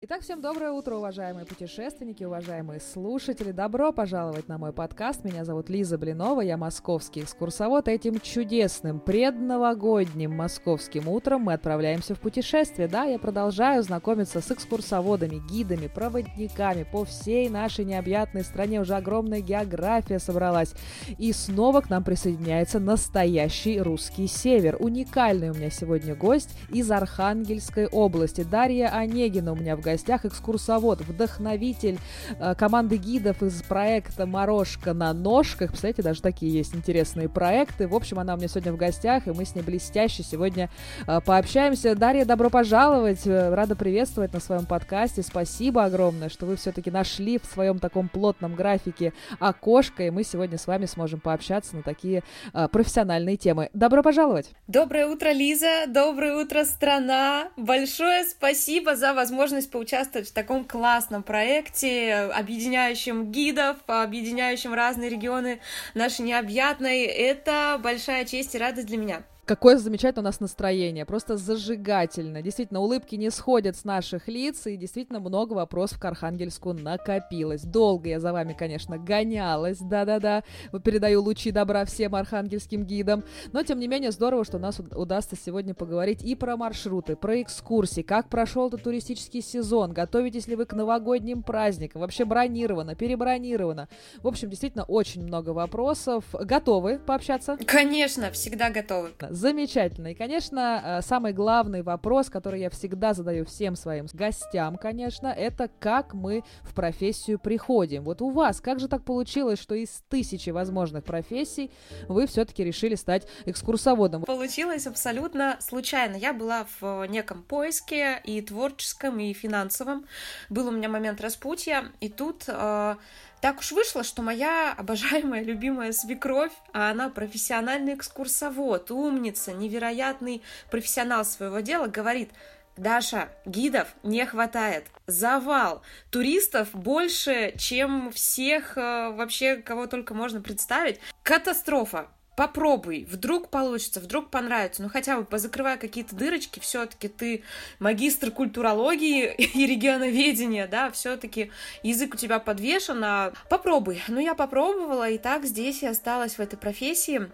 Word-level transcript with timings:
Итак, 0.00 0.20
всем 0.20 0.40
доброе 0.40 0.70
утро, 0.70 0.94
уважаемые 0.94 1.44
путешественники, 1.44 2.22
уважаемые 2.22 2.78
слушатели. 2.78 3.50
Добро 3.50 3.90
пожаловать 3.90 4.46
на 4.46 4.56
мой 4.56 4.72
подкаст. 4.72 5.24
Меня 5.24 5.44
зовут 5.44 5.68
Лиза 5.68 5.98
Блинова, 5.98 6.40
я 6.40 6.56
московский 6.56 7.22
экскурсовод. 7.22 7.88
Этим 7.88 8.20
чудесным 8.20 9.00
предновогодним 9.00 10.36
московским 10.36 11.08
утром 11.08 11.40
мы 11.40 11.54
отправляемся 11.54 12.14
в 12.14 12.20
путешествие. 12.20 12.86
Да, 12.86 13.06
я 13.06 13.18
продолжаю 13.18 13.82
знакомиться 13.82 14.40
с 14.40 14.52
экскурсоводами, 14.52 15.42
гидами, 15.50 15.88
проводниками 15.88 16.84
по 16.84 17.04
всей 17.04 17.48
нашей 17.48 17.84
необъятной 17.84 18.44
стране. 18.44 18.80
Уже 18.80 18.94
огромная 18.94 19.40
география 19.40 20.20
собралась. 20.20 20.74
И 21.18 21.32
снова 21.32 21.80
к 21.80 21.90
нам 21.90 22.04
присоединяется 22.04 22.78
настоящий 22.78 23.80
русский 23.80 24.28
север. 24.28 24.76
Уникальный 24.78 25.50
у 25.50 25.54
меня 25.54 25.70
сегодня 25.70 26.14
гость 26.14 26.56
из 26.70 26.88
Архангельской 26.88 27.88
области. 27.88 28.44
Дарья 28.44 28.90
Онегина 28.90 29.50
у 29.50 29.56
меня 29.56 29.74
в 29.74 29.87
гостях 29.88 30.26
экскурсовод, 30.26 31.00
вдохновитель 31.00 31.98
э, 32.38 32.54
команды 32.54 32.96
гидов 32.96 33.42
из 33.42 33.62
проекта 33.62 34.26
«Морожка 34.26 34.92
на 34.92 35.14
ножках». 35.14 35.70
Представляете, 35.70 36.02
даже 36.02 36.20
такие 36.20 36.52
есть 36.52 36.74
интересные 36.74 37.28
проекты. 37.28 37.88
В 37.88 37.94
общем, 37.94 38.18
она 38.18 38.34
у 38.34 38.36
меня 38.36 38.48
сегодня 38.48 38.72
в 38.72 38.76
гостях, 38.76 39.26
и 39.26 39.30
мы 39.30 39.44
с 39.44 39.54
ней 39.54 39.62
блестяще 39.62 40.22
сегодня 40.22 40.68
э, 41.06 41.20
пообщаемся. 41.24 41.94
Дарья, 41.94 42.26
добро 42.26 42.50
пожаловать. 42.50 43.26
Э, 43.26 43.54
рада 43.54 43.74
приветствовать 43.76 44.34
на 44.34 44.40
своем 44.40 44.66
подкасте. 44.66 45.22
Спасибо 45.22 45.84
огромное, 45.84 46.28
что 46.28 46.44
вы 46.44 46.56
все-таки 46.56 46.90
нашли 46.90 47.38
в 47.38 47.46
своем 47.46 47.78
таком 47.78 48.08
плотном 48.08 48.54
графике 48.54 49.12
окошко, 49.38 50.02
и 50.02 50.10
мы 50.10 50.22
сегодня 50.22 50.58
с 50.58 50.66
вами 50.66 50.84
сможем 50.86 51.20
пообщаться 51.20 51.76
на 51.76 51.82
такие 51.82 52.22
э, 52.52 52.68
профессиональные 52.68 53.36
темы. 53.36 53.70
Добро 53.72 54.02
пожаловать! 54.02 54.50
Доброе 54.66 55.06
утро, 55.06 55.30
Лиза! 55.32 55.86
Доброе 55.88 56.36
утро, 56.36 56.64
страна! 56.64 57.48
Большое 57.56 58.24
спасибо 58.24 58.96
за 58.96 59.14
возможность 59.14 59.70
поучаствовать 59.78 60.28
в 60.28 60.32
таком 60.32 60.64
классном 60.64 61.22
проекте, 61.22 62.12
объединяющем 62.34 63.30
гидов, 63.30 63.76
объединяющем 63.86 64.74
разные 64.74 65.08
регионы 65.08 65.60
нашей 65.94 66.22
необъятной. 66.22 67.04
Это 67.04 67.78
большая 67.80 68.24
честь 68.24 68.56
и 68.56 68.58
радость 68.58 68.88
для 68.88 68.96
меня. 68.96 69.22
Какое 69.48 69.78
замечательное 69.78 70.24
у 70.24 70.24
нас 70.24 70.40
настроение, 70.40 71.06
просто 71.06 71.38
зажигательно. 71.38 72.42
Действительно, 72.42 72.80
улыбки 72.80 73.14
не 73.14 73.30
сходят 73.30 73.76
с 73.76 73.84
наших 73.84 74.28
лиц, 74.28 74.66
и 74.66 74.76
действительно 74.76 75.20
много 75.20 75.54
вопросов 75.54 75.98
к 75.98 76.04
Архангельску 76.04 76.74
накопилось. 76.74 77.62
Долго 77.62 78.10
я 78.10 78.20
за 78.20 78.34
вами, 78.34 78.52
конечно, 78.52 78.98
гонялась, 78.98 79.78
да-да-да. 79.78 80.44
Передаю 80.84 81.22
лучи 81.22 81.50
добра 81.50 81.86
всем 81.86 82.14
архангельским 82.14 82.84
гидам. 82.84 83.24
Но, 83.52 83.62
тем 83.62 83.80
не 83.80 83.88
менее, 83.88 84.10
здорово, 84.10 84.44
что 84.44 84.58
у 84.58 84.60
нас 84.60 84.80
удастся 84.94 85.34
сегодня 85.34 85.72
поговорить 85.72 86.22
и 86.22 86.34
про 86.34 86.58
маршруты, 86.58 87.16
про 87.16 87.40
экскурсии, 87.40 88.02
как 88.02 88.28
прошел 88.28 88.68
этот 88.68 88.82
туристический 88.82 89.40
сезон, 89.40 89.94
готовитесь 89.94 90.46
ли 90.46 90.56
вы 90.56 90.66
к 90.66 90.74
новогодним 90.74 91.42
праздникам, 91.42 92.02
вообще 92.02 92.26
бронировано, 92.26 92.94
перебронировано. 92.94 93.88
В 94.22 94.28
общем, 94.28 94.50
действительно, 94.50 94.84
очень 94.84 95.22
много 95.22 95.50
вопросов. 95.50 96.26
Готовы 96.34 96.98
пообщаться? 96.98 97.56
Конечно, 97.64 98.30
всегда 98.30 98.68
готовы. 98.68 99.08
Замечательно. 99.38 100.08
И, 100.08 100.14
конечно, 100.14 100.82
э, 100.84 101.02
самый 101.02 101.32
главный 101.32 101.82
вопрос, 101.82 102.28
который 102.28 102.60
я 102.60 102.70
всегда 102.70 103.14
задаю 103.14 103.44
всем 103.44 103.76
своим 103.76 104.06
гостям, 104.12 104.76
конечно, 104.76 105.28
это 105.28 105.70
как 105.78 106.12
мы 106.12 106.42
в 106.62 106.74
профессию 106.74 107.38
приходим. 107.38 108.02
Вот 108.02 108.20
у 108.20 108.30
вас, 108.30 108.60
как 108.60 108.80
же 108.80 108.88
так 108.88 109.04
получилось, 109.04 109.60
что 109.60 109.76
из 109.76 110.02
тысячи 110.08 110.50
возможных 110.50 111.04
профессий 111.04 111.70
вы 112.08 112.26
все-таки 112.26 112.64
решили 112.64 112.96
стать 112.96 113.28
экскурсоводом? 113.44 114.22
Получилось 114.22 114.88
абсолютно 114.88 115.56
случайно. 115.60 116.16
Я 116.16 116.32
была 116.32 116.66
в 116.80 117.04
неком 117.06 117.44
поиске 117.44 118.20
и 118.24 118.42
творческом, 118.42 119.20
и 119.20 119.32
финансовом. 119.34 120.04
Был 120.50 120.66
у 120.66 120.72
меня 120.72 120.88
момент 120.88 121.20
распутья, 121.20 121.92
и 122.00 122.08
тут 122.08 122.44
э, 122.48 122.96
так 123.40 123.60
уж 123.60 123.72
вышло, 123.72 124.02
что 124.02 124.22
моя 124.22 124.74
обожаемая, 124.76 125.42
любимая 125.42 125.92
свекровь, 125.92 126.52
а 126.72 126.90
она 126.90 127.08
профессиональный 127.08 127.94
экскурсовод, 127.94 128.90
умница, 128.90 129.52
невероятный 129.52 130.42
профессионал 130.70 131.24
своего 131.24 131.60
дела, 131.60 131.86
говорит, 131.86 132.30
Даша, 132.76 133.28
гидов 133.44 133.88
не 134.04 134.24
хватает. 134.24 134.86
Завал. 135.06 135.82
Туристов 136.10 136.68
больше, 136.72 137.52
чем 137.58 138.12
всех 138.12 138.78
э, 138.78 139.10
вообще, 139.10 139.56
кого 139.56 139.88
только 139.88 140.14
можно 140.14 140.40
представить. 140.40 141.00
Катастрофа 141.24 142.08
попробуй, 142.38 143.04
вдруг 143.10 143.48
получится, 143.48 143.98
вдруг 143.98 144.30
понравится, 144.30 144.80
ну 144.80 144.88
хотя 144.88 145.16
бы 145.16 145.24
позакрывая 145.24 145.76
какие-то 145.76 146.14
дырочки, 146.14 146.60
все-таки 146.60 147.08
ты 147.08 147.42
магистр 147.80 148.30
культурологии 148.30 149.34
и 149.34 149.66
регионоведения, 149.66 150.68
да, 150.68 150.88
все-таки 150.92 151.50
язык 151.82 152.14
у 152.14 152.16
тебя 152.16 152.38
подвешен, 152.38 153.02
а 153.02 153.32
попробуй. 153.50 154.00
Ну 154.06 154.20
я 154.20 154.36
попробовала, 154.36 155.10
и 155.10 155.18
так 155.18 155.46
здесь 155.46 155.82
я 155.82 155.90
осталась 155.90 156.34
в 156.34 156.40
этой 156.40 156.56
профессии. 156.56 157.28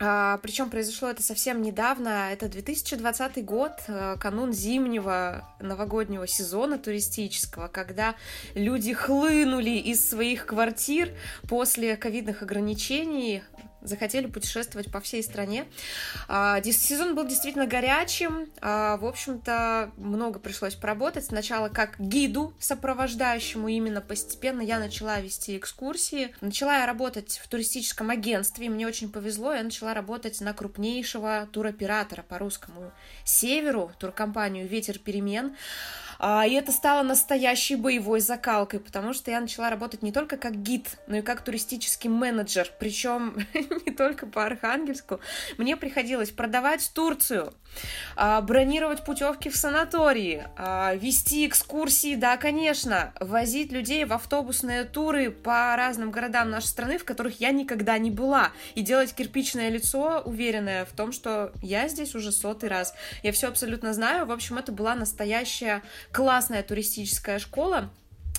А, 0.00 0.38
причем 0.38 0.68
произошло 0.68 1.10
это 1.10 1.22
совсем 1.22 1.62
недавно. 1.62 2.32
Это 2.32 2.48
2020 2.48 3.44
год, 3.44 3.72
э, 3.86 4.16
канун 4.18 4.52
зимнего 4.52 5.46
новогоднего 5.60 6.26
сезона 6.26 6.78
туристического, 6.78 7.68
когда 7.68 8.16
люди 8.54 8.94
хлынули 8.94 9.70
из 9.70 10.08
своих 10.08 10.46
квартир 10.46 11.10
после 11.48 11.96
ковидных 11.96 12.42
ограничений, 12.42 13.42
захотели 13.82 14.26
путешествовать 14.26 14.90
по 14.90 15.00
всей 15.00 15.22
стране. 15.22 15.66
А, 16.28 16.60
сезон 16.62 17.14
был 17.14 17.26
действительно 17.26 17.66
горячим. 17.66 18.48
А, 18.60 18.96
в 18.96 19.06
общем-то, 19.06 19.90
много 19.96 20.38
пришлось 20.38 20.74
поработать. 20.74 21.26
Сначала 21.26 21.68
как 21.68 21.98
гиду 21.98 22.52
сопровождающему 22.58 23.68
именно 23.68 24.00
постепенно 24.00 24.60
я 24.60 24.78
начала 24.78 25.20
вести 25.20 25.56
экскурсии. 25.56 26.34
Начала 26.40 26.78
я 26.78 26.86
работать 26.86 27.40
в 27.42 27.48
туристическом 27.48 28.10
агентстве. 28.10 28.68
Мне 28.68 28.86
очень 28.86 29.10
повезло. 29.10 29.52
Я 29.54 29.62
начала 29.62 29.94
работать 29.94 30.40
на 30.40 30.52
крупнейшего 30.52 31.48
туроператора 31.52 32.22
по 32.22 32.38
русскому 32.38 32.92
северу, 33.24 33.92
туркомпанию 33.98 34.68
«Ветер 34.68 34.98
перемен». 34.98 35.56
А, 36.22 36.46
и 36.46 36.52
это 36.52 36.70
стало 36.70 37.02
настоящей 37.02 37.76
боевой 37.76 38.20
закалкой, 38.20 38.78
потому 38.78 39.14
что 39.14 39.30
я 39.30 39.40
начала 39.40 39.70
работать 39.70 40.02
не 40.02 40.12
только 40.12 40.36
как 40.36 40.54
гид, 40.62 40.98
но 41.06 41.16
и 41.16 41.22
как 41.22 41.40
туристический 41.40 42.10
менеджер, 42.10 42.70
причем 42.78 43.38
не 43.54 43.92
только 43.92 44.26
по 44.26 44.44
Архангельску. 44.44 45.20
Мне 45.56 45.78
приходилось 45.78 46.30
продавать 46.30 46.90
Турцию, 46.94 47.54
а, 48.16 48.42
бронировать 48.42 49.02
путевки 49.02 49.48
в 49.48 49.56
санатории, 49.56 50.46
а, 50.58 50.94
вести 50.94 51.46
экскурсии, 51.46 52.16
да, 52.16 52.36
конечно, 52.36 53.14
возить 53.18 53.72
людей 53.72 54.04
в 54.04 54.12
автобусные 54.12 54.84
туры 54.84 55.30
по 55.30 55.74
разным 55.74 56.10
городам 56.10 56.50
нашей 56.50 56.66
страны, 56.66 56.98
в 56.98 57.04
которых 57.04 57.40
я 57.40 57.50
никогда 57.50 57.96
не 57.96 58.10
была, 58.10 58.52
и 58.74 58.82
делать 58.82 59.14
кирпичное 59.14 59.70
лицо, 59.70 60.20
уверенное 60.26 60.84
в 60.84 60.92
том, 60.92 61.12
что 61.12 61.52
я 61.62 61.88
здесь 61.88 62.14
уже 62.14 62.30
сотый 62.30 62.68
раз. 62.68 62.92
Я 63.22 63.32
все 63.32 63.48
абсолютно 63.48 63.94
знаю. 63.94 64.26
В 64.26 64.32
общем, 64.32 64.58
это 64.58 64.70
была 64.70 64.94
настоящая 64.94 65.82
классная 66.12 66.62
туристическая 66.62 67.38
школа, 67.38 67.90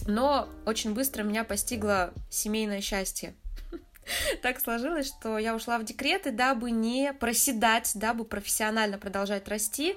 но 0.05 0.47
очень 0.65 0.93
быстро 0.93 1.23
меня 1.23 1.43
постигло 1.43 2.13
семейное 2.29 2.81
счастье. 2.81 3.35
Так 4.41 4.59
сложилось, 4.59 5.07
что 5.07 5.37
я 5.37 5.55
ушла 5.55 5.77
в 5.77 5.85
декрет, 5.85 6.25
и 6.25 6.31
дабы 6.31 6.71
не 6.71 7.13
проседать, 7.13 7.91
дабы 7.95 8.25
профессионально 8.25 8.97
продолжать 8.97 9.47
расти, 9.47 9.95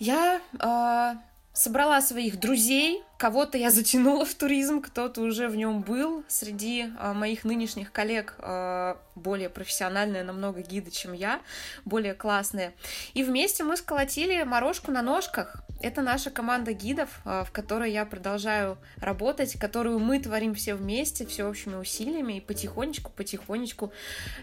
я 0.00 0.40
э, 0.60 1.14
собрала 1.52 2.02
своих 2.02 2.40
друзей, 2.40 3.02
Кого-то 3.24 3.56
я 3.56 3.70
затянула 3.70 4.26
в 4.26 4.34
туризм, 4.34 4.82
кто-то 4.82 5.22
уже 5.22 5.48
в 5.48 5.56
нем 5.56 5.80
был. 5.80 6.24
Среди 6.28 6.82
э, 6.82 7.12
моих 7.14 7.44
нынешних 7.44 7.90
коллег 7.90 8.34
э, 8.38 8.96
более 9.14 9.48
профессиональные 9.48 10.24
намного 10.24 10.60
гиды, 10.60 10.90
чем 10.90 11.14
я, 11.14 11.40
более 11.86 12.12
классные. 12.12 12.74
И 13.14 13.24
вместе 13.24 13.64
мы 13.64 13.78
сколотили 13.78 14.42
морожку 14.42 14.92
на 14.92 15.00
ножках. 15.00 15.62
Это 15.80 16.02
наша 16.02 16.30
команда 16.30 16.74
гидов, 16.74 17.22
э, 17.24 17.44
в 17.46 17.50
которой 17.50 17.92
я 17.92 18.04
продолжаю 18.04 18.76
работать, 18.98 19.58
которую 19.58 20.00
мы 20.00 20.20
творим 20.20 20.54
все 20.54 20.74
вместе, 20.74 21.24
все 21.24 21.44
общими 21.44 21.76
усилиями, 21.76 22.34
и 22.34 22.40
потихонечку-потихонечку 22.40 23.90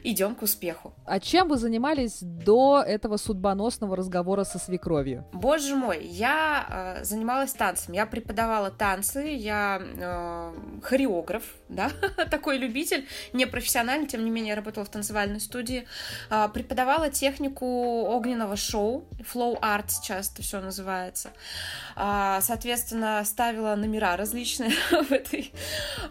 идем 0.02 0.34
к 0.34 0.42
успеху. 0.42 0.96
А 1.06 1.20
чем 1.20 1.50
вы 1.50 1.58
занимались 1.58 2.18
до 2.22 2.84
этого 2.84 3.18
судьбоносного 3.18 3.96
разговора 3.96 4.44
со 4.44 4.58
свекровью? 4.58 5.24
Боже 5.34 5.76
мой, 5.76 6.04
я 6.04 7.00
занималась 7.04 7.54
танцем, 7.54 7.94
я 7.94 8.08
преподавала 8.08 8.71
танцы, 8.78 9.20
я 9.38 9.82
э, 9.82 10.54
хореограф, 10.84 11.44
да, 11.70 11.92
такой 12.30 12.58
любитель, 12.58 13.08
не 13.34 13.46
профессиональный, 13.46 14.08
тем 14.08 14.24
не 14.24 14.32
менее, 14.32 14.50
я 14.50 14.56
работала 14.56 14.86
в 14.86 14.90
танцевальной 14.90 15.40
студии, 15.40 15.88
э, 16.30 16.50
преподавала 16.54 17.10
технику 17.10 17.66
огненного 17.66 18.56
шоу, 18.56 19.08
flow 19.34 19.60
art 19.62 19.86
сейчас 19.90 20.32
это 20.32 20.42
все 20.42 20.60
называется, 20.60 21.32
э, 21.96 22.40
соответственно, 22.42 23.24
ставила 23.26 23.76
номера 23.76 24.18
различные 24.18 24.72
в 24.92 25.12
этой, 25.12 25.52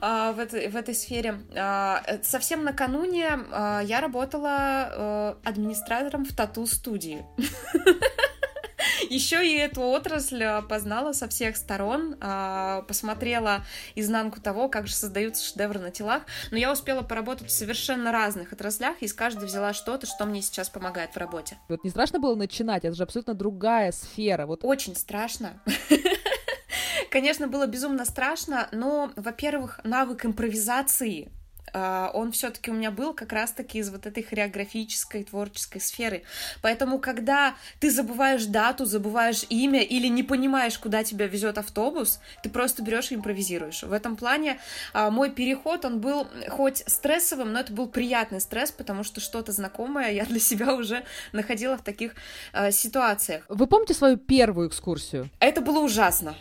э, 0.01 0.33
в 0.33 0.39
этой, 0.39 0.69
в 0.69 0.77
этой 0.77 0.95
сфере. 0.95 1.41
Э, 1.55 2.23
совсем 2.23 2.65
накануне 2.65 3.29
э, 3.29 3.81
я 3.85 4.01
работала 4.01 4.89
э, 4.91 5.35
администратором 5.45 6.25
в 6.25 6.35
тату-студии. 6.35 7.25
еще 9.11 9.47
и 9.47 9.57
эту 9.57 9.83
отрасль 9.83 10.45
познала 10.69 11.13
со 11.13 11.29
всех 11.29 11.57
сторон, 11.57 12.17
а, 12.21 12.83
посмотрела 12.83 13.65
изнанку 13.95 14.41
того, 14.41 14.69
как 14.69 14.87
же 14.87 14.95
создаются 14.95 15.45
шедевры 15.45 15.79
на 15.81 15.91
телах, 15.91 16.23
но 16.51 16.59
я 16.59 16.73
успела 16.73 17.03
поработать 17.03 17.49
в 17.49 17.53
совершенно 17.53 18.13
разных 18.13 18.53
отраслях, 18.53 18.97
и 19.01 19.09
с 19.09 19.15
каждой 19.15 19.47
взяла 19.47 19.73
что-то, 19.73 20.07
что 20.07 20.25
мне 20.27 20.43
сейчас 20.43 20.69
помогает 20.69 21.15
в 21.15 21.17
работе. 21.17 21.59
Вот 21.69 21.85
не 21.85 21.91
страшно 21.91 22.19
было 22.19 22.35
начинать, 22.35 22.85
это 22.85 22.95
же 22.95 23.03
абсолютно 23.03 23.35
другая 23.35 23.93
сфера. 23.93 24.47
Вот. 24.47 24.61
Очень 24.63 24.97
страшно. 24.97 25.61
Конечно, 27.11 27.49
было 27.49 27.67
безумно 27.67 28.05
страшно, 28.05 28.69
но, 28.73 29.11
во-первых, 29.17 29.81
навык 29.85 30.25
импровизации 30.25 31.29
а, 31.29 31.40
он 31.73 32.33
все-таки 32.33 32.71
у 32.71 32.75
меня 32.75 32.91
был 32.91 33.15
как 33.15 33.33
раз-таки 33.33 33.79
из 33.79 33.91
вот 33.91 34.07
этой 34.07 34.23
хореографической, 34.23 35.25
творческой 35.25 35.81
сферы. 35.81 36.23
Поэтому, 36.63 36.99
когда 36.99 37.55
ты 37.79 37.91
забываешь 37.91 38.45
дату, 38.47 38.85
забываешь 38.85 39.45
имя 39.49 39.83
или 39.83 40.09
не 40.09 40.23
понимаешь, 40.23 40.79
куда 40.79 41.05
тебя 41.05 41.27
везет 41.27 41.59
автобус, 41.59 42.21
ты 42.43 42.51
просто 42.51 42.83
берешь 42.83 43.11
и 43.13 43.15
импровизируешь. 43.15 43.83
В 43.83 43.93
этом 43.93 44.17
плане 44.17 44.59
а, 44.93 45.11
мой 45.11 45.31
переход, 45.31 45.85
он 45.85 46.01
был 46.01 46.27
хоть 46.49 46.83
стрессовым, 46.87 47.53
но 47.53 47.61
это 47.61 47.73
был 47.73 47.89
приятный 47.89 48.41
стресс, 48.41 48.73
потому 48.73 49.05
что 49.05 49.21
что-то 49.21 49.53
знакомое 49.53 50.13
я 50.13 50.25
для 50.25 50.41
себя 50.41 50.75
уже 50.75 51.05
находила 51.33 51.77
в 51.77 51.83
таких 51.83 52.15
а, 52.53 52.71
ситуациях. 52.71 53.45
Вы 53.49 53.67
помните 53.67 53.95
свою 53.95 54.17
первую 54.17 54.69
экскурсию? 54.69 55.31
Это 55.39 55.61
было 55.61 55.81
ужасно. 55.81 56.35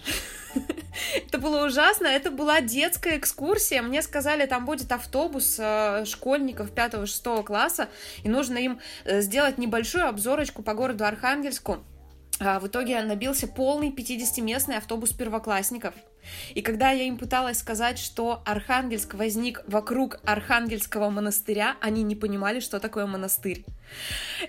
Это 1.16 1.38
было 1.38 1.66
ужасно. 1.66 2.08
Это 2.08 2.32
была 2.32 2.62
детская 2.62 3.18
экскурсия. 3.18 3.82
Мне 3.82 4.02
сказали, 4.02 4.46
там 4.46 4.66
будет 4.66 4.92
автобус 4.92 5.58
э, 5.60 6.06
школьников 6.06 6.72
5-6 6.72 7.44
класса, 7.44 7.90
и 8.24 8.30
нужно 8.30 8.58
им 8.58 8.80
э, 9.06 9.22
сделать 9.22 9.58
небольшую 9.58 10.08
обзорочку 10.08 10.62
по 10.62 10.74
городу 10.74 11.06
Архангельску. 11.06 11.80
А 12.40 12.60
в 12.60 12.68
итоге 12.68 13.02
набился 13.02 13.48
полный 13.48 13.90
50-местный 13.90 14.78
автобус 14.78 15.12
первоклассников. 15.12 15.94
И 16.56 16.62
когда 16.62 16.92
я 16.92 17.04
им 17.04 17.18
пыталась 17.18 17.60
сказать, 17.60 18.00
что 18.00 18.42
Архангельск 18.46 19.14
возник 19.14 19.64
вокруг 19.68 20.20
Архангельского 20.26 21.10
монастыря, 21.10 21.76
они 21.82 22.04
не 22.04 22.16
понимали, 22.16 22.60
что 22.60 22.80
такое 22.80 23.06
монастырь. 23.06 23.66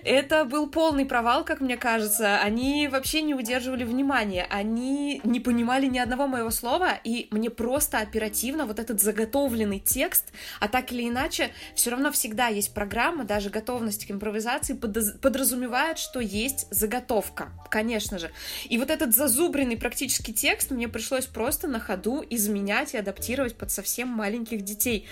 Это 0.03 0.45
был 0.45 0.69
полный 0.69 1.05
провал, 1.05 1.43
как 1.43 1.61
мне 1.61 1.77
кажется. 1.77 2.39
Они 2.39 2.87
вообще 2.87 3.21
не 3.21 3.33
удерживали 3.33 3.83
внимания, 3.83 4.47
они 4.49 5.21
не 5.23 5.39
понимали 5.39 5.87
ни 5.87 5.97
одного 5.97 6.27
моего 6.27 6.51
слова, 6.51 6.99
и 7.03 7.27
мне 7.31 7.49
просто 7.49 7.99
оперативно 7.99 8.65
вот 8.65 8.79
этот 8.79 9.01
заготовленный 9.01 9.79
текст, 9.79 10.31
а 10.59 10.67
так 10.67 10.91
или 10.91 11.09
иначе, 11.09 11.51
все 11.75 11.91
равно 11.91 12.11
всегда 12.11 12.47
есть 12.47 12.73
программа, 12.73 13.23
даже 13.23 13.49
готовность 13.49 14.05
к 14.05 14.11
импровизации 14.11 14.73
подразумевает, 14.73 15.97
что 15.97 16.19
есть 16.19 16.67
заготовка, 16.71 17.49
конечно 17.69 18.19
же. 18.19 18.31
И 18.69 18.77
вот 18.77 18.89
этот 18.89 19.15
зазубренный 19.15 19.77
практически 19.77 20.31
текст 20.31 20.71
мне 20.71 20.87
пришлось 20.87 21.25
просто 21.25 21.67
на 21.71 21.79
ходу 21.79 22.23
изменять 22.29 22.93
и 22.93 22.97
адаптировать 22.97 23.57
под 23.57 23.71
совсем 23.71 24.07
маленьких 24.09 24.61
детей. 24.61 25.07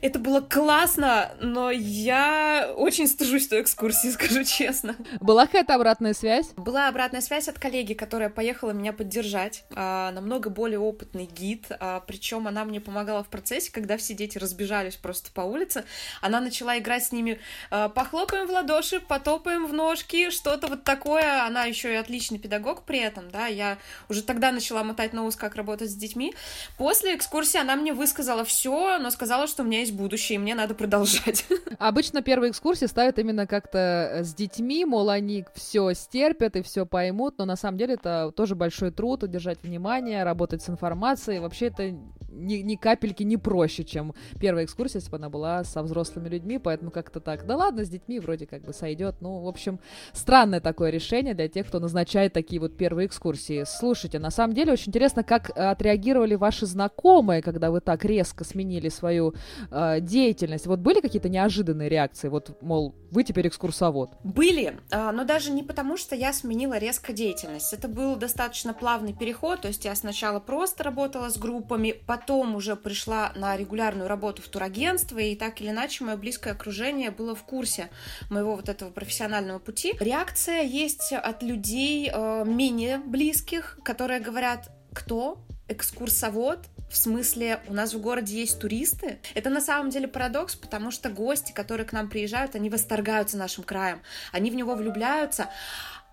Это 0.00 0.18
было 0.18 0.40
классно, 0.40 1.32
но 1.40 1.70
я 1.70 2.72
очень 2.76 3.06
стыжусь 3.06 3.48
той 3.48 3.62
экскурсии, 3.62 4.08
скажу 4.12 4.44
честно. 4.44 4.96
Была 5.20 5.46
какая-то 5.46 5.74
обратная 5.74 6.14
связь? 6.14 6.48
Была 6.56 6.88
обратная 6.88 7.20
связь 7.20 7.48
от 7.48 7.58
коллеги, 7.58 7.94
которая 7.94 8.30
поехала 8.30 8.72
меня 8.72 8.92
поддержать. 8.92 9.64
А, 9.74 10.10
намного 10.12 10.50
более 10.50 10.78
опытный 10.78 11.26
гид, 11.26 11.66
а, 11.70 12.00
причем 12.00 12.48
она 12.48 12.64
мне 12.64 12.80
помогала 12.80 13.22
в 13.22 13.28
процессе, 13.28 13.70
когда 13.70 13.96
все 13.96 14.14
дети 14.14 14.38
разбежались 14.38 14.96
просто 14.96 15.30
по 15.32 15.42
улице. 15.42 15.84
Она 16.20 16.40
начала 16.40 16.78
играть 16.78 17.04
с 17.04 17.12
ними, 17.12 17.40
а, 17.70 17.88
похлопаем 17.88 18.46
в 18.46 18.50
ладоши, 18.50 19.00
потопаем 19.00 19.66
в 19.66 19.72
ножки, 19.72 20.30
что-то 20.30 20.68
вот 20.68 20.84
такое. 20.84 21.44
Она 21.44 21.64
еще 21.64 21.92
и 21.92 21.96
отличный 21.96 22.38
педагог 22.38 22.84
при 22.84 22.98
этом, 22.98 23.30
да. 23.30 23.46
Я 23.46 23.78
уже 24.08 24.22
тогда 24.22 24.52
начала 24.52 24.82
мотать 24.84 25.12
на 25.12 25.24
ус, 25.24 25.36
как 25.36 25.56
работать 25.56 25.87
с 25.90 25.94
детьми. 25.94 26.34
После 26.76 27.14
экскурсии 27.14 27.60
она 27.60 27.76
мне 27.76 27.92
высказала 27.92 28.44
все, 28.44 28.98
но 28.98 29.10
сказала, 29.10 29.46
что 29.46 29.62
у 29.62 29.66
меня 29.66 29.80
есть 29.80 29.92
будущее, 29.92 30.36
и 30.36 30.38
мне 30.38 30.54
надо 30.54 30.74
продолжать. 30.74 31.44
Обычно 31.78 32.22
первые 32.22 32.50
экскурсии 32.50 32.86
ставят 32.86 33.18
именно 33.18 33.46
как-то 33.46 33.78
э, 34.12 34.24
с 34.24 34.34
детьми, 34.34 34.84
мол, 34.84 35.10
они 35.10 35.44
все 35.54 35.92
стерпят 35.94 36.56
и 36.56 36.62
все 36.62 36.86
поймут, 36.86 37.38
но 37.38 37.44
на 37.44 37.56
самом 37.56 37.78
деле 37.78 37.94
это 37.94 38.32
тоже 38.36 38.54
большой 38.54 38.90
труд, 38.90 39.22
удержать 39.22 39.62
внимание, 39.62 40.24
работать 40.24 40.62
с 40.62 40.68
информацией. 40.68 41.38
Вообще 41.38 41.66
это 41.66 41.94
ни, 42.38 42.56
ни 42.56 42.76
капельки 42.76 43.22
не 43.22 43.36
проще, 43.36 43.84
чем 43.84 44.14
первая 44.40 44.64
экскурсия, 44.64 45.00
если 45.00 45.10
бы 45.10 45.16
она 45.16 45.28
была 45.28 45.64
со 45.64 45.82
взрослыми 45.82 46.28
людьми, 46.28 46.58
поэтому 46.58 46.90
как-то 46.90 47.20
так, 47.20 47.46
да 47.46 47.56
ладно, 47.56 47.84
с 47.84 47.88
детьми 47.88 48.20
вроде 48.20 48.46
как 48.46 48.62
бы 48.62 48.72
сойдет. 48.72 49.16
Ну, 49.20 49.40
в 49.40 49.48
общем, 49.48 49.80
странное 50.12 50.60
такое 50.60 50.90
решение 50.90 51.34
для 51.34 51.48
тех, 51.48 51.66
кто 51.66 51.80
назначает 51.80 52.32
такие 52.32 52.60
вот 52.60 52.76
первые 52.76 53.06
экскурсии. 53.06 53.64
Слушайте, 53.66 54.18
на 54.18 54.30
самом 54.30 54.54
деле 54.54 54.72
очень 54.72 54.88
интересно, 54.88 55.24
как 55.24 55.50
отреагировали 55.78 56.34
ваши 56.34 56.66
знакомые, 56.66 57.40
когда 57.40 57.70
вы 57.70 57.80
так 57.80 58.04
резко 58.04 58.44
сменили 58.44 58.88
свою 58.88 59.34
э, 59.70 60.00
деятельность. 60.00 60.66
Вот 60.66 60.80
были 60.80 61.00
какие-то 61.00 61.28
неожиданные 61.28 61.88
реакции? 61.88 62.28
Вот, 62.28 62.60
мол, 62.60 62.94
вы 63.12 63.22
теперь 63.22 63.46
экскурсовод. 63.46 64.10
Были, 64.24 64.78
а, 64.90 65.12
но 65.12 65.24
даже 65.24 65.52
не 65.52 65.62
потому, 65.62 65.96
что 65.96 66.16
я 66.16 66.32
сменила 66.32 66.78
резко 66.78 67.12
деятельность. 67.12 67.72
Это 67.72 67.86
был 67.86 68.16
достаточно 68.16 68.74
плавный 68.74 69.12
переход, 69.12 69.62
то 69.62 69.68
есть 69.68 69.84
я 69.84 69.94
сначала 69.94 70.40
просто 70.40 70.82
работала 70.82 71.30
с 71.30 71.38
группами, 71.38 71.94
потом 72.06 72.56
уже 72.56 72.74
пришла 72.74 73.32
на 73.36 73.56
регулярную 73.56 74.08
работу 74.08 74.42
в 74.42 74.48
турагентство, 74.48 75.18
и 75.18 75.36
так 75.36 75.60
или 75.60 75.70
иначе 75.70 76.04
мое 76.04 76.16
близкое 76.16 76.52
окружение 76.52 77.10
было 77.10 77.34
в 77.34 77.44
курсе 77.44 77.88
моего 78.30 78.56
вот 78.56 78.68
этого 78.68 78.90
профессионального 78.90 79.58
пути. 79.60 79.94
Реакция 80.00 80.62
есть 80.62 81.12
от 81.12 81.42
людей 81.42 82.10
э, 82.12 82.44
менее 82.44 82.98
близких, 82.98 83.78
которые 83.84 84.20
говорят, 84.20 84.70
кто? 84.92 85.38
Экскурсовод, 85.68 86.60
в 86.90 86.96
смысле, 86.96 87.60
у 87.68 87.74
нас 87.74 87.92
в 87.92 88.00
городе 88.00 88.40
есть 88.40 88.58
туристы. 88.58 89.18
Это 89.34 89.50
на 89.50 89.60
самом 89.60 89.90
деле 89.90 90.08
парадокс, 90.08 90.56
потому 90.56 90.90
что 90.90 91.10
гости, 91.10 91.52
которые 91.52 91.86
к 91.86 91.92
нам 91.92 92.08
приезжают, 92.08 92.54
они 92.54 92.70
восторгаются 92.70 93.36
нашим 93.36 93.64
краем, 93.64 94.00
они 94.32 94.50
в 94.50 94.54
него 94.54 94.74
влюбляются, 94.74 95.50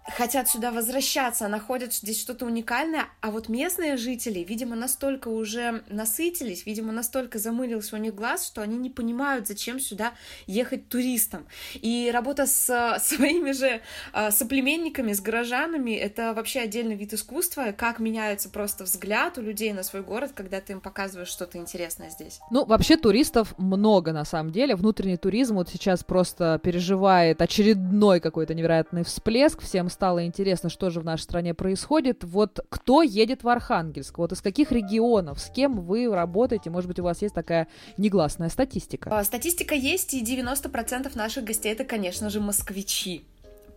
хотят 0.08 0.48
сюда 0.48 0.72
возвращаться, 0.72 1.48
находят 1.48 1.94
здесь 1.94 2.22
что-то 2.22 2.46
уникальное, 2.46 3.06
а 3.22 3.32
вот 3.32 3.50
местные 3.50 3.98
жители, 3.98 4.40
видимо, 4.40 4.76
настолько 4.76 5.30
уже 5.30 5.84
насытились, 5.90 6.66
видимо, 6.66 6.92
настолько 6.92 7.40
замылился 7.40 7.96
у 7.96 8.00
них 8.00 8.14
глаз, 8.14 8.46
что 8.46 8.62
они 8.62 8.78
не 8.78 8.90
понимают, 8.90 9.48
зачем 9.48 9.80
сюда 9.80 10.14
ехать 10.46 10.90
туристам. 10.90 11.48
И 11.74 12.12
работа 12.14 12.46
с 12.46 12.98
своими 13.02 13.52
же 13.52 13.82
э, 14.14 14.32
соплеменниками, 14.32 15.14
с 15.14 15.22
горожанами, 15.22 15.92
это 15.92 16.34
вообще 16.34 16.62
отдельный 16.62 16.96
вид 16.96 17.14
искусства, 17.14 17.74
как 17.76 18.00
меняется 18.00 18.50
просто 18.50 18.84
взгляд 18.84 19.38
у 19.38 19.42
людей 19.42 19.74
на 19.74 19.84
свой 19.84 20.04
город, 20.04 20.32
когда 20.36 20.62
ты 20.62 20.74
им 20.74 20.82
показываешь 20.82 21.30
что-то 21.30 21.58
интересное 21.58 22.10
здесь. 22.10 22.40
Ну, 22.52 22.66
вообще 22.66 22.98
туристов 22.98 23.58
много 23.58 24.14
на 24.14 24.26
самом 24.26 24.52
деле, 24.52 24.76
внутренний 24.76 25.18
туризм 25.18 25.56
вот 25.56 25.70
сейчас 25.70 26.04
просто 26.04 26.60
переживает 26.64 27.42
очередной 27.42 28.20
какой-то 28.20 28.54
невероятный 28.54 29.04
всплеск, 29.04 29.62
всем 29.62 29.90
стало 29.96 30.26
интересно, 30.26 30.70
что 30.70 30.90
же 30.90 31.00
в 31.00 31.06
нашей 31.06 31.24
стране 31.24 31.54
происходит. 31.54 32.24
Вот 32.24 32.60
кто 32.70 33.02
едет 33.02 33.44
в 33.44 33.50
Архангельск? 33.50 34.18
Вот 34.18 34.34
из 34.34 34.42
каких 34.42 34.72
регионов? 34.72 35.40
С 35.40 35.50
кем 35.50 35.82
вы 35.82 36.14
работаете? 36.14 36.70
Может 36.70 36.90
быть, 36.90 37.00
у 37.00 37.04
вас 37.04 37.22
есть 37.22 37.34
такая 37.34 37.68
негласная 37.98 38.50
статистика? 38.50 39.10
А, 39.18 39.24
статистика 39.24 39.74
есть, 39.74 40.14
и 40.14 40.22
90% 40.22 41.18
наших 41.18 41.46
гостей 41.46 41.72
это, 41.72 41.86
конечно 41.86 42.30
же, 42.30 42.42
москвичи. 42.42 43.24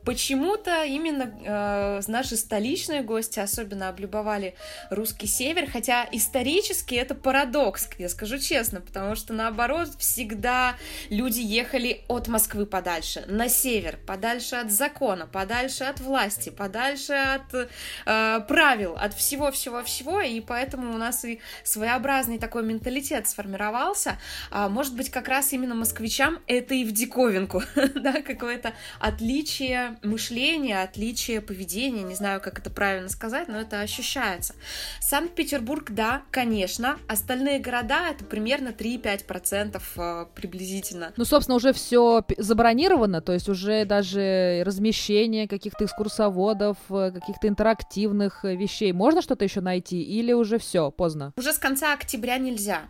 Почему-то 0.05 0.85
именно 0.85 1.35
э, 1.45 2.01
наши 2.07 2.37
столичные 2.37 3.03
гости 3.03 3.41
особенно 3.41 3.89
облюбовали 3.89 4.55
русский 4.91 5.27
север, 5.27 5.71
хотя 5.71 6.09
исторически 6.13 6.95
это 6.95 7.15
парадокс, 7.15 7.89
я 7.99 8.09
скажу 8.09 8.39
честно, 8.39 8.81
потому 8.81 9.17
что 9.17 9.33
наоборот 9.33 9.91
всегда 9.99 10.77
люди 11.11 11.41
ехали 11.41 12.03
от 12.09 12.29
Москвы 12.29 12.65
подальше, 12.65 13.25
на 13.27 13.49
север, 13.49 13.99
подальше 14.07 14.57
от 14.57 14.71
закона, 14.71 15.27
подальше 15.27 15.85
от 15.85 16.01
власти, 16.01 16.51
подальше 16.51 17.13
от 17.13 17.69
э, 18.07 18.41
правил, 18.49 18.97
от 18.99 19.15
всего-всего-всего, 19.15 20.21
и 20.21 20.41
поэтому 20.41 20.95
у 20.95 20.99
нас 20.99 21.25
и 21.25 21.41
своеобразный 21.65 22.39
такой 22.39 22.63
менталитет 22.63 23.29
сформировался. 23.29 24.19
А, 24.51 24.69
может 24.69 24.95
быть, 24.95 25.11
как 25.11 25.29
раз 25.29 25.53
именно 25.53 25.75
москвичам 25.75 26.39
это 26.47 26.75
и 26.75 26.85
в 26.85 26.93
диковинку, 26.93 27.63
да, 27.95 28.23
какое-то 28.23 28.73
отличие 29.01 29.88
мышления, 30.03 30.83
отличие 30.83 31.41
поведения, 31.41 32.03
не 32.03 32.15
знаю, 32.15 32.41
как 32.41 32.59
это 32.59 32.71
правильно 32.71 33.09
сказать, 33.09 33.49
но 33.49 33.59
это 33.59 33.81
ощущается. 33.81 34.55
Санкт-Петербург, 35.01 35.91
да, 35.91 36.23
конечно, 36.31 36.99
остальные 37.09 37.59
города 37.61 38.09
это 38.11 38.25
примерно 38.25 38.69
3-5% 38.69 39.81
э, 39.97 40.27
приблизительно. 40.35 41.13
Ну, 41.17 41.25
собственно, 41.25 41.57
уже 41.57 41.73
все 41.73 42.25
забронировано, 42.37 43.21
то 43.21 43.33
есть 43.33 43.49
уже 43.49 43.85
даже 43.85 44.63
размещение 44.65 45.49
каких-то 45.49 45.85
экскурсоводов, 45.85 46.77
э, 46.91 47.11
каких-то 47.13 47.49
интерактивных 47.49 48.45
э, 48.45 48.57
вещей. 48.57 48.93
Можно 48.93 49.23
что-то 49.23 49.45
еще 49.45 49.61
найти 49.61 50.03
или 50.03 50.33
уже 50.33 50.59
все, 50.59 50.91
поздно? 50.91 51.33
Уже 51.37 51.53
с 51.53 51.59
конца 51.59 51.93
октября 51.93 52.39
нельзя. 52.39 52.89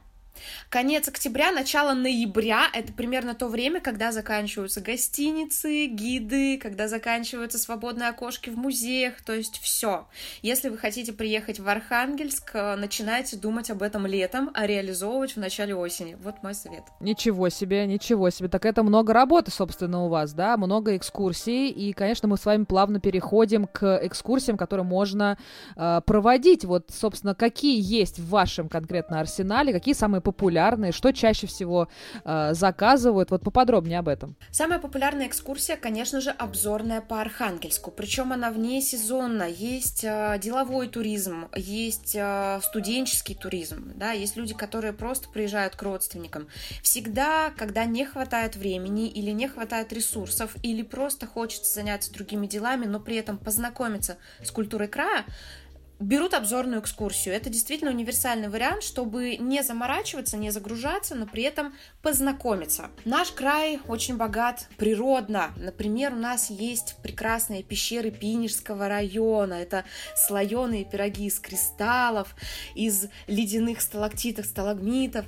Конец 0.70 1.08
октября, 1.08 1.50
начало 1.52 1.94
ноября— 1.94 2.66
это 2.74 2.92
примерно 2.92 3.34
то 3.34 3.48
время, 3.48 3.80
когда 3.80 4.12
заканчиваются 4.12 4.80
гостиницы, 4.80 5.86
гиды, 5.86 6.58
когда 6.58 6.88
заканчиваются 6.88 7.58
свободные 7.58 8.08
окошки 8.08 8.50
в 8.50 8.56
музеях, 8.56 9.22
то 9.22 9.32
есть 9.32 9.58
все. 9.60 10.06
Если 10.42 10.68
вы 10.68 10.78
хотите 10.78 11.12
приехать 11.12 11.60
в 11.60 11.68
Архангельск, 11.68 12.50
э, 12.54 12.76
начинайте 12.76 13.36
думать 13.36 13.70
об 13.70 13.82
этом 13.82 14.06
летом, 14.06 14.50
а 14.54 14.66
реализовывать 14.66 15.36
в 15.36 15.38
начале 15.38 15.74
осени. 15.74 16.16
Вот 16.22 16.42
мой 16.42 16.54
совет. 16.54 16.82
Ничего 17.00 17.48
себе, 17.48 17.86
ничего 17.86 18.30
себе. 18.30 18.48
Так 18.48 18.66
это 18.66 18.82
много 18.82 19.12
работы, 19.12 19.50
собственно, 19.50 20.04
у 20.04 20.08
вас, 20.08 20.32
да? 20.32 20.56
Много 20.56 20.96
экскурсий, 20.96 21.68
и, 21.68 21.92
конечно, 21.92 22.28
мы 22.28 22.36
с 22.36 22.44
вами 22.44 22.64
плавно 22.64 23.00
переходим 23.00 23.66
к 23.66 24.00
экскурсиям, 24.02 24.56
которые 24.56 24.84
можно 24.84 25.38
э, 25.76 26.00
проводить. 26.04 26.64
Вот, 26.64 26.90
собственно, 26.90 27.34
какие 27.34 27.80
есть 27.80 28.18
в 28.18 28.28
вашем 28.28 28.68
конкретно 28.68 29.20
арсенале, 29.20 29.72
какие 29.72 29.94
самые 29.94 30.20
популярные, 30.32 30.92
что 30.92 31.12
чаще 31.12 31.46
всего 31.46 31.88
э, 32.24 32.54
заказывают? 32.54 33.30
Вот 33.30 33.42
поподробнее 33.42 33.98
об 33.98 34.08
этом. 34.08 34.36
Самая 34.50 34.78
популярная 34.78 35.26
экскурсия, 35.26 35.76
конечно 35.76 36.20
же, 36.20 36.30
обзорная 36.30 37.00
по 37.00 37.20
Архангельску. 37.20 37.90
Причем 37.90 38.32
она 38.32 38.50
вне 38.50 38.82
сезонна. 38.82 39.44
Есть 39.48 40.04
э, 40.04 40.38
деловой 40.42 40.88
туризм, 40.88 41.48
есть 41.56 42.14
э, 42.14 42.60
студенческий 42.62 43.34
туризм, 43.34 43.92
да, 43.96 44.12
есть 44.12 44.36
люди, 44.36 44.54
которые 44.54 44.92
просто 44.92 45.28
приезжают 45.28 45.76
к 45.76 45.82
родственникам. 45.82 46.48
Всегда, 46.82 47.50
когда 47.56 47.84
не 47.86 48.04
хватает 48.04 48.56
времени 48.56 49.08
или 49.08 49.30
не 49.30 49.48
хватает 49.48 49.92
ресурсов, 49.92 50.56
или 50.62 50.82
просто 50.82 51.26
хочется 51.26 51.72
заняться 51.72 52.12
другими 52.12 52.46
делами, 52.46 52.84
но 52.84 53.00
при 53.00 53.16
этом 53.16 53.38
познакомиться 53.38 54.18
с 54.42 54.50
культурой 54.50 54.88
края, 54.88 55.24
берут 56.00 56.34
обзорную 56.34 56.80
экскурсию. 56.80 57.34
Это 57.34 57.50
действительно 57.50 57.90
универсальный 57.90 58.48
вариант, 58.48 58.84
чтобы 58.84 59.36
не 59.36 59.62
заморачиваться, 59.62 60.36
не 60.36 60.50
загружаться, 60.50 61.14
но 61.14 61.26
при 61.26 61.42
этом 61.42 61.74
познакомиться. 62.02 62.90
Наш 63.04 63.32
край 63.32 63.80
очень 63.88 64.16
богат 64.16 64.68
природно. 64.76 65.50
Например, 65.56 66.12
у 66.12 66.16
нас 66.16 66.50
есть 66.50 66.96
прекрасные 67.02 67.62
пещеры 67.62 68.10
Пинежского 68.10 68.88
района. 68.88 69.54
Это 69.54 69.84
слоеные 70.14 70.84
пироги 70.84 71.26
из 71.26 71.40
кристаллов, 71.40 72.36
из 72.76 73.06
ледяных 73.26 73.80
сталактитов, 73.80 74.46
сталагмитов, 74.46 75.26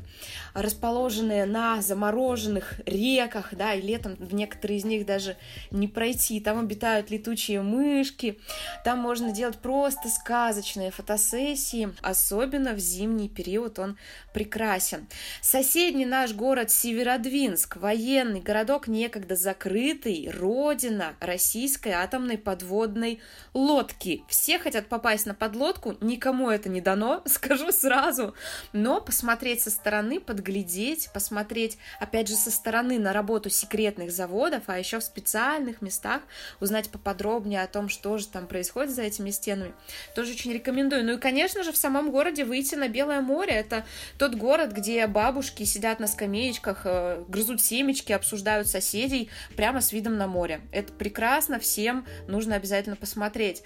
расположенные 0.54 1.46
на 1.46 1.82
замороженных 1.82 2.80
реках, 2.86 3.48
да, 3.52 3.74
и 3.74 3.82
летом 3.82 4.14
в 4.16 4.34
некоторые 4.34 4.78
из 4.78 4.84
них 4.84 5.04
даже 5.04 5.36
не 5.72 5.88
пройти. 5.88 6.40
Там 6.40 6.60
обитают 6.60 7.10
летучие 7.10 7.60
мышки, 7.60 8.38
там 8.84 9.00
можно 9.00 9.32
делать 9.32 9.58
просто 9.58 10.08
сказки, 10.08 10.59
сказочные 10.60 10.90
фотосессии, 10.90 11.88
особенно 12.02 12.74
в 12.74 12.78
зимний 12.78 13.28
период 13.28 13.78
он 13.78 13.96
прекрасен. 14.32 15.06
Соседний 15.40 16.06
наш 16.06 16.32
город 16.32 16.70
Северодвинск, 16.70 17.76
военный 17.76 18.40
городок, 18.40 18.88
некогда 18.88 19.36
закрытый, 19.36 20.30
родина 20.30 21.14
российской 21.20 21.90
атомной 21.90 22.38
подводной 22.38 23.20
лодки. 23.54 24.24
Все 24.28 24.58
хотят 24.58 24.88
попасть 24.88 25.26
на 25.26 25.34
подлодку, 25.34 25.96
никому 26.00 26.50
это 26.50 26.68
не 26.68 26.80
дано, 26.80 27.22
скажу 27.26 27.72
сразу, 27.72 28.34
но 28.72 29.00
посмотреть 29.00 29.62
со 29.62 29.70
стороны, 29.70 30.20
подглядеть, 30.20 31.10
посмотреть, 31.12 31.78
опять 31.98 32.28
же, 32.28 32.34
со 32.34 32.50
стороны 32.50 32.98
на 32.98 33.12
работу 33.12 33.50
секретных 33.50 34.12
заводов, 34.12 34.64
а 34.66 34.78
еще 34.78 35.00
в 35.00 35.04
специальных 35.04 35.82
местах, 35.82 36.22
узнать 36.60 36.90
поподробнее 36.90 37.62
о 37.62 37.66
том, 37.66 37.88
что 37.88 38.18
же 38.18 38.26
там 38.26 38.46
происходит 38.46 38.94
за 38.94 39.02
этими 39.02 39.30
стенами, 39.30 39.72
тоже 40.14 40.32
очень 40.32 40.52
рекомендую. 40.52 41.04
Ну 41.04 41.14
и, 41.14 41.18
конечно 41.18 41.62
же, 41.62 41.72
в 41.72 41.76
самом 41.76 42.10
городе 42.10 42.44
выйти 42.44 42.74
на 42.74 42.88
Белое 42.88 43.20
море. 43.20 43.52
Это 43.52 43.84
тот 44.20 44.34
город, 44.34 44.72
где 44.72 45.06
бабушки 45.06 45.62
сидят 45.62 45.98
на 45.98 46.06
скамеечках, 46.06 46.82
э, 46.84 47.24
грызут 47.26 47.62
семечки, 47.62 48.12
обсуждают 48.12 48.68
соседей 48.68 49.30
прямо 49.56 49.80
с 49.80 49.92
видом 49.92 50.18
на 50.18 50.26
море. 50.26 50.60
Это 50.72 50.92
прекрасно, 50.92 51.58
всем 51.58 52.04
нужно 52.28 52.56
обязательно 52.56 52.96
посмотреть. 52.96 53.62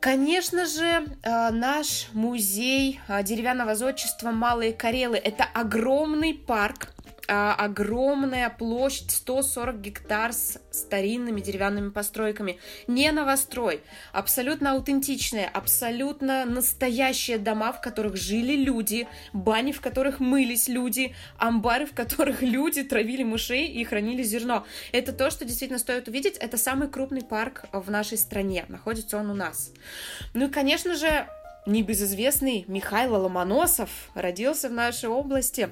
Конечно 0.00 0.64
же, 0.64 1.04
э, 1.22 1.50
наш 1.50 2.08
музей 2.14 3.00
э, 3.06 3.22
деревянного 3.22 3.74
зодчества 3.74 4.30
Малые 4.30 4.72
Карелы– 4.72 5.16
это 5.22 5.44
огромный 5.52 6.32
парк, 6.32 6.94
а, 7.28 7.54
огромная 7.54 8.50
площадь, 8.50 9.10
140 9.10 9.80
гектар 9.80 10.32
с 10.32 10.58
старинными 10.70 11.40
деревянными 11.40 11.90
постройками. 11.90 12.58
Не 12.86 13.10
новострой, 13.12 13.80
абсолютно 14.12 14.72
аутентичные, 14.72 15.46
абсолютно 15.46 16.44
настоящие 16.44 17.38
дома, 17.38 17.72
в 17.72 17.80
которых 17.80 18.16
жили 18.16 18.56
люди, 18.56 19.08
бани, 19.32 19.72
в 19.72 19.80
которых 19.80 20.20
мылись 20.20 20.68
люди, 20.68 21.14
амбары, 21.38 21.86
в 21.86 21.94
которых 21.94 22.42
люди 22.42 22.82
травили 22.82 23.22
мышей 23.22 23.66
и 23.66 23.84
хранили 23.84 24.22
зерно. 24.22 24.64
Это 24.92 25.12
то, 25.12 25.30
что 25.30 25.44
действительно 25.44 25.78
стоит 25.78 26.08
увидеть. 26.08 26.36
Это 26.36 26.56
самый 26.56 26.88
крупный 26.88 27.22
парк 27.22 27.64
в 27.72 27.90
нашей 27.90 28.18
стране. 28.18 28.64
Находится 28.68 29.16
он 29.16 29.30
у 29.30 29.34
нас. 29.34 29.72
Ну 30.34 30.46
и, 30.46 30.50
конечно 30.50 30.94
же, 30.94 31.26
небезызвестный 31.66 32.64
Михаил 32.68 33.14
Ломоносов 33.14 33.90
родился 34.14 34.68
в 34.68 34.72
нашей 34.72 35.08
области 35.08 35.70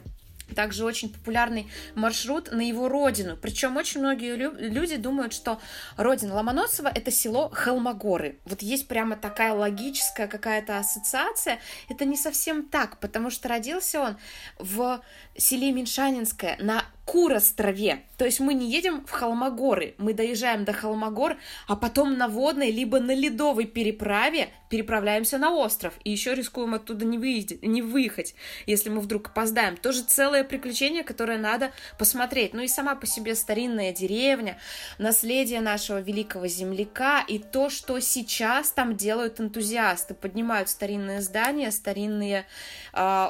также 0.55 0.85
очень 0.85 1.13
популярный 1.13 1.71
маршрут 1.95 2.53
на 2.53 2.61
его 2.61 2.89
родину. 2.89 3.37
Причем 3.37 3.77
очень 3.77 4.01
многие 4.01 4.37
люди 4.37 4.97
думают, 4.97 5.33
что 5.33 5.61
родина 5.97 6.35
Ломоносова— 6.35 6.89
это 6.95 7.11
село 7.11 7.49
Холмогоры. 7.51 8.39
Вот 8.45 8.63
есть 8.63 8.89
прямо 8.89 9.17
такая 9.17 9.53
логическая 9.53 10.27
какая-то 10.27 10.79
ассоциация. 10.79 11.61
Это 11.89 12.05
не 12.05 12.17
совсем 12.17 12.67
так, 12.69 12.99
потому 12.99 13.31
что 13.31 13.49
родился 13.49 14.01
он 14.01 14.17
в 14.59 15.03
селе 15.37 15.73
Меньшанинское 15.73 16.57
на 16.61 16.85
Курострове. 17.05 18.03
То 18.17 18.25
есть 18.25 18.41
мы 18.41 18.55
не 18.55 18.71
едем 18.71 19.05
в 19.07 19.11
Холмогоры, 19.11 19.95
мы 19.99 20.15
доезжаем 20.15 20.65
до 20.65 20.73
Холмогор, 20.73 21.37
а 21.67 21.77
потом 21.77 22.17
на 22.17 22.29
водной 22.29 22.71
либо 22.71 23.01
на 23.01 23.15
ледовой 23.15 23.67
переправе 23.67 24.49
переправляемся 24.71 25.39
на 25.39 25.53
остров 25.53 25.95
и 26.05 26.11
еще 26.11 26.35
рискуем 26.35 26.75
оттуда 26.75 27.05
не, 27.05 27.19
выездить, 27.19 27.63
не 27.63 27.83
выехать, 27.83 28.35
если 28.67 28.89
мы 28.89 29.01
вдруг 29.01 29.29
опоздаем. 29.29 29.77
Тоже 29.77 30.03
целое 30.03 30.45
приключение, 30.45 31.03
которое 31.03 31.39
надо 31.39 31.73
посмотреть. 31.99 32.55
Ну 32.55 32.63
и 32.63 32.69
сама 32.69 32.95
по 32.95 33.07
себе 33.07 33.35
старинная 33.35 33.93
деревня, 33.93 34.59
наследие 34.99 35.61
нашего 35.61 36.01
великого 36.01 36.47
земляка 36.47 37.25
и 37.27 37.39
то, 37.39 37.69
что 37.69 38.01
сейчас 38.01 38.71
там 38.71 38.97
делают 38.97 39.41
энтузиасты. 39.41 40.15
Поднимают 40.15 40.69
старинные 40.69 41.21
здания, 41.21 41.71
старинные 41.71 42.47
э, 42.93 43.29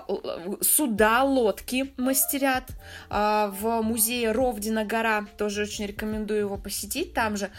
суда, 0.60 1.24
лодки 1.24 1.92
мастерят 1.96 2.64
э, 3.10 3.50
в 3.60 3.63
в 3.64 3.82
музее 3.82 4.32
Ровдина 4.32 4.84
гора, 4.84 5.26
тоже 5.38 5.62
очень 5.62 5.86
рекомендую 5.86 6.40
его 6.40 6.58
посетить 6.58 7.14
там 7.14 7.36
же. 7.36 7.50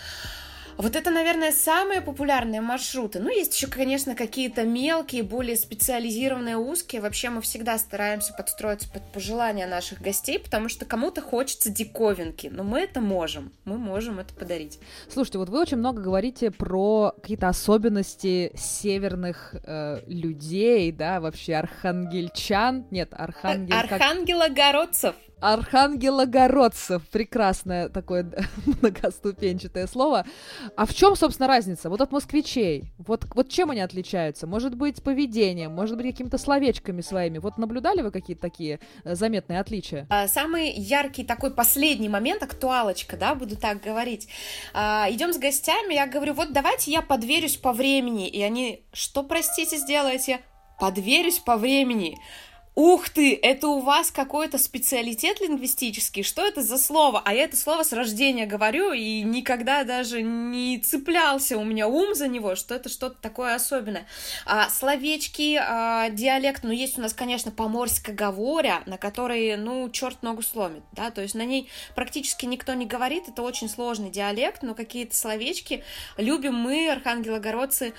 Вот 0.77 0.97
это, 0.97 1.09
наверное, 1.09 1.53
самые 1.53 2.01
популярные 2.01 2.59
маршруты. 2.59 3.19
Ну, 3.19 3.29
есть 3.29 3.55
еще, 3.55 3.67
конечно, 3.67 4.13
какие-то 4.13 4.63
мелкие, 4.63 5.24
более 5.24 5.55
специализированные, 5.55 6.57
узкие. 6.57 7.01
Вообще 7.01 7.29
мы 7.29 7.41
всегда 7.41 7.77
стараемся 7.77 8.33
подстроиться 8.33 8.89
под 8.89 9.01
пожелания 9.13 9.67
наших 9.67 10.01
гостей, 10.01 10.38
потому 10.38 10.67
что 10.67 10.83
кому-то 10.85 11.21
хочется 11.21 11.69
диковинки. 11.69 12.47
Но 12.47 12.63
мы 12.63 12.81
это 12.81 13.00
можем. 13.00 13.53
Мы 13.63 13.77
можем 13.77 14.19
это 14.19 14.33
подарить. 14.33 14.79
Слушайте, 15.09 15.38
вот 15.38 15.47
вы 15.47 15.62
очень 15.62 15.77
много 15.77 16.01
говорите 16.01 16.51
про 16.51 17.13
какие-то 17.21 17.47
особенности 17.47 18.51
северных 18.57 19.55
э, 19.63 20.01
людей, 20.07 20.91
да, 20.91 21.21
вообще 21.21 21.55
архангельчан. 21.55 22.85
Нет, 22.91 23.13
архангел... 23.13 23.77
Архангелогородцев. 23.77 25.15
Архангелогородцев. 25.39 27.04
Прекрасное 27.10 27.89
такое 27.89 28.32
многоступенчатое 28.82 29.88
слово. 29.88 30.25
А 30.75 30.86
в 30.86 30.94
чем, 30.94 31.15
собственно, 31.15 31.48
разница? 31.48 31.89
Вот 31.89 32.01
от 32.01 32.12
москвичей. 32.12 32.92
Вот, 32.98 33.25
вот 33.34 33.50
чем 33.50 33.72
они 33.72 33.82
отличаются? 33.82 34.48
Может 34.48 34.75
быть, 34.75 35.04
поведением, 35.04 35.72
может 35.72 35.98
быть, 35.98 36.08
какими-то 36.08 36.38
словечками 36.38 37.01
своими. 37.01 37.38
Вот 37.38 37.58
наблюдали 37.58 38.01
вы 38.01 38.12
какие-то 38.12 38.42
такие 38.42 38.80
э, 39.04 39.15
заметные 39.15 39.60
отличия? 39.60 40.08
А, 40.10 40.27
самый 40.27 40.72
яркий 40.72 41.24
такой 41.24 41.51
последний 41.51 42.10
момент, 42.10 42.44
актуалочка, 42.44 43.18
да, 43.18 43.36
буду 43.36 43.56
так 43.56 43.82
говорить. 43.82 44.27
А, 44.74 45.08
идем 45.10 45.34
с 45.34 45.38
гостями, 45.38 45.94
я 45.94 46.08
говорю, 46.08 46.34
вот 46.34 46.54
давайте 46.54 46.92
я 46.92 47.01
подверюсь 47.01 47.58
по 47.58 47.74
времени. 47.74 48.27
И 48.27 48.42
они, 48.42 48.84
что, 48.94 49.24
простите, 49.24 49.77
сделаете? 49.77 50.39
Подверюсь 50.80 51.39
по 51.39 51.58
времени. 51.58 52.18
Ух 52.75 53.08
ты, 53.08 53.39
это 53.41 53.70
у 53.70 53.79
вас 53.79 54.12
какой-то 54.12 54.58
специалитет 54.58 55.39
лингвистический? 55.39 56.24
Что 56.24 56.46
это 56.46 56.62
за 56.62 56.77
слово? 56.77 57.22
А 57.24 57.34
я 57.34 57.46
это 57.46 57.55
слово 57.55 57.84
с 57.84 57.94
рождения 57.94 58.46
говорю 58.46 58.91
и 58.91 59.22
никогда 59.22 59.86
даже 59.86 60.22
не 60.22 60.79
цеплялся 60.79 61.58
у 61.58 61.63
меня 61.63 61.88
ум 61.88 62.15
за 62.15 62.27
него, 62.27 62.55
что 62.55 62.75
это 62.75 62.89
что-то 62.89 63.15
такое 63.22 63.55
особенное. 63.55 64.05
А, 64.46 64.70
словечки, 64.70 65.58
а, 65.58 66.10
диалект, 66.10 66.63
ну, 66.65 66.72
есть 66.72 66.98
у 66.98 67.01
нас, 67.01 67.13
конечно, 67.13 67.50
поморская 67.50 68.13
говоря, 68.13 68.84
на 68.88 68.98
которой, 68.98 69.55
ну, 69.55 69.89
черт 69.89 70.22
ногу 70.22 70.41
сломит, 70.41 70.84
да, 70.91 71.12
то 71.12 71.22
есть 71.22 71.34
на 71.34 71.46
ней 71.46 71.70
практически 71.96 72.46
никто 72.46 72.74
не 72.74 72.86
говорит, 72.86 73.29
это 73.29 73.41
очень 73.41 73.70
сложный 73.70 74.10
диалект, 74.10 74.63
но 74.63 74.75
какие-то 74.75 75.15
словечки 75.15 75.82
любим 76.17 76.55
мы, 76.55 76.89
архангелогородцы, 76.91 77.94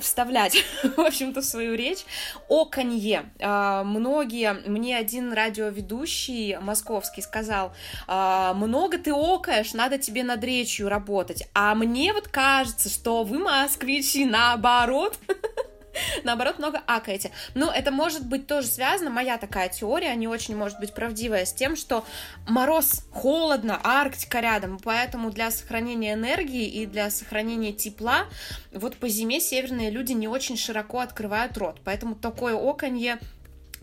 вставлять, 0.00 0.64
в 0.96 1.00
общем-то, 1.00 1.40
в 1.40 1.44
свою 1.44 1.74
речь. 1.74 2.04
Оконье. 2.48 3.32
А, 3.40 3.82
много 3.82 4.11
многие, 4.12 4.52
мне 4.68 4.96
один 4.98 5.32
радиоведущий 5.32 6.58
московский 6.58 7.22
сказал, 7.22 7.72
«А, 8.06 8.52
много 8.52 8.98
ты 8.98 9.10
окаешь, 9.10 9.72
надо 9.72 9.96
тебе 9.96 10.22
над 10.22 10.44
речью 10.44 10.90
работать, 10.90 11.48
а 11.54 11.74
мне 11.74 12.12
вот 12.12 12.28
кажется, 12.28 12.90
что 12.90 13.24
вы, 13.24 13.38
москвичи, 13.38 14.26
наоборот, 14.26 15.18
наоборот, 16.24 16.58
много 16.58 16.82
акаете. 16.86 17.30
Но 17.54 17.72
это 17.72 17.90
может 17.90 18.26
быть 18.26 18.46
тоже 18.46 18.66
связано, 18.66 19.08
моя 19.08 19.38
такая 19.38 19.70
теория, 19.70 20.14
не 20.14 20.28
очень 20.28 20.56
может 20.56 20.78
быть 20.78 20.92
правдивая, 20.92 21.46
с 21.46 21.54
тем, 21.54 21.74
что 21.74 22.04
мороз, 22.46 23.06
холодно, 23.12 23.80
Арктика 23.82 24.40
рядом, 24.40 24.78
поэтому 24.78 25.30
для 25.30 25.50
сохранения 25.50 26.12
энергии 26.12 26.66
и 26.66 26.84
для 26.84 27.08
сохранения 27.08 27.72
тепла 27.72 28.26
вот 28.72 28.96
по 28.96 29.08
зиме 29.08 29.40
северные 29.40 29.88
люди 29.88 30.12
не 30.12 30.28
очень 30.28 30.58
широко 30.58 31.00
открывают 31.00 31.56
рот, 31.56 31.80
поэтому 31.82 32.14
такое 32.14 32.54
оконье 32.54 33.18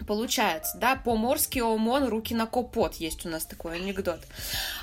получается, 0.05 0.77
да, 0.77 0.95
по-морски 0.95 1.59
ОМОН, 1.59 2.07
руки 2.07 2.33
на 2.33 2.45
копот, 2.45 2.95
есть 2.95 3.25
у 3.25 3.29
нас 3.29 3.45
такой 3.45 3.77
анекдот. 3.77 4.19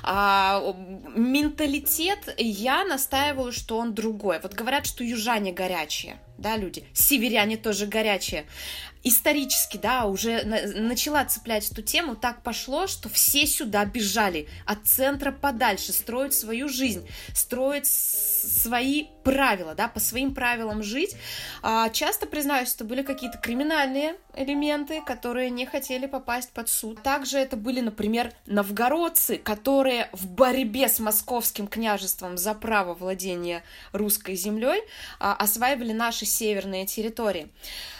А, 0.03 0.75
менталитет, 1.15 2.33
я 2.37 2.83
настаиваю, 2.85 3.51
что 3.51 3.77
он 3.77 3.93
другой. 3.93 4.39
Вот 4.39 4.53
говорят, 4.53 4.85
что 4.85 5.03
южане 5.03 5.51
горячие, 5.51 6.19
да, 6.37 6.57
люди, 6.57 6.83
северяне 6.93 7.57
тоже 7.57 7.85
горячие 7.85 8.45
исторически, 9.07 9.77
да, 9.77 10.05
уже 10.05 10.43
на, 10.43 10.65
начала 10.81 11.23
цеплять 11.25 11.71
эту 11.71 11.81
тему, 11.81 12.15
так 12.15 12.43
пошло, 12.43 12.87
что 12.87 13.09
все 13.09 13.45
сюда 13.45 13.85
бежали 13.85 14.47
от 14.65 14.85
центра 14.85 15.31
подальше, 15.31 15.93
строить 15.93 16.33
свою 16.33 16.67
жизнь, 16.67 17.07
строить 17.33 17.87
свои 17.87 19.05
правила, 19.23 19.75
да, 19.75 19.87
по 19.87 19.99
своим 19.99 20.33
правилам 20.33 20.83
жить. 20.83 21.15
А, 21.61 21.89
часто, 21.89 22.27
признаюсь, 22.27 22.73
это 22.73 22.85
были 22.85 23.01
какие-то 23.01 23.37
криминальные 23.37 24.15
элементы, 24.35 25.01
которые 25.01 25.49
не 25.49 25.65
хотели 25.65 26.05
попасть 26.05 26.51
под 26.51 26.69
суд. 26.69 27.01
Также 27.01 27.37
это 27.37 27.57
были, 27.57 27.81
например, 27.81 28.31
новгородцы, 28.45 29.37
которые 29.37 30.09
в 30.13 30.27
борьбе 30.27 30.87
с 30.87 30.99
московским 30.99 31.67
княжеством 31.67 32.37
за 32.37 32.53
право 32.53 32.93
владения 32.93 33.63
русской 33.91 34.35
землей 34.35 34.81
а, 35.19 35.33
осваивали 35.33 35.91
наши 35.91 36.25
северные 36.27 36.85
территории. 36.85 37.49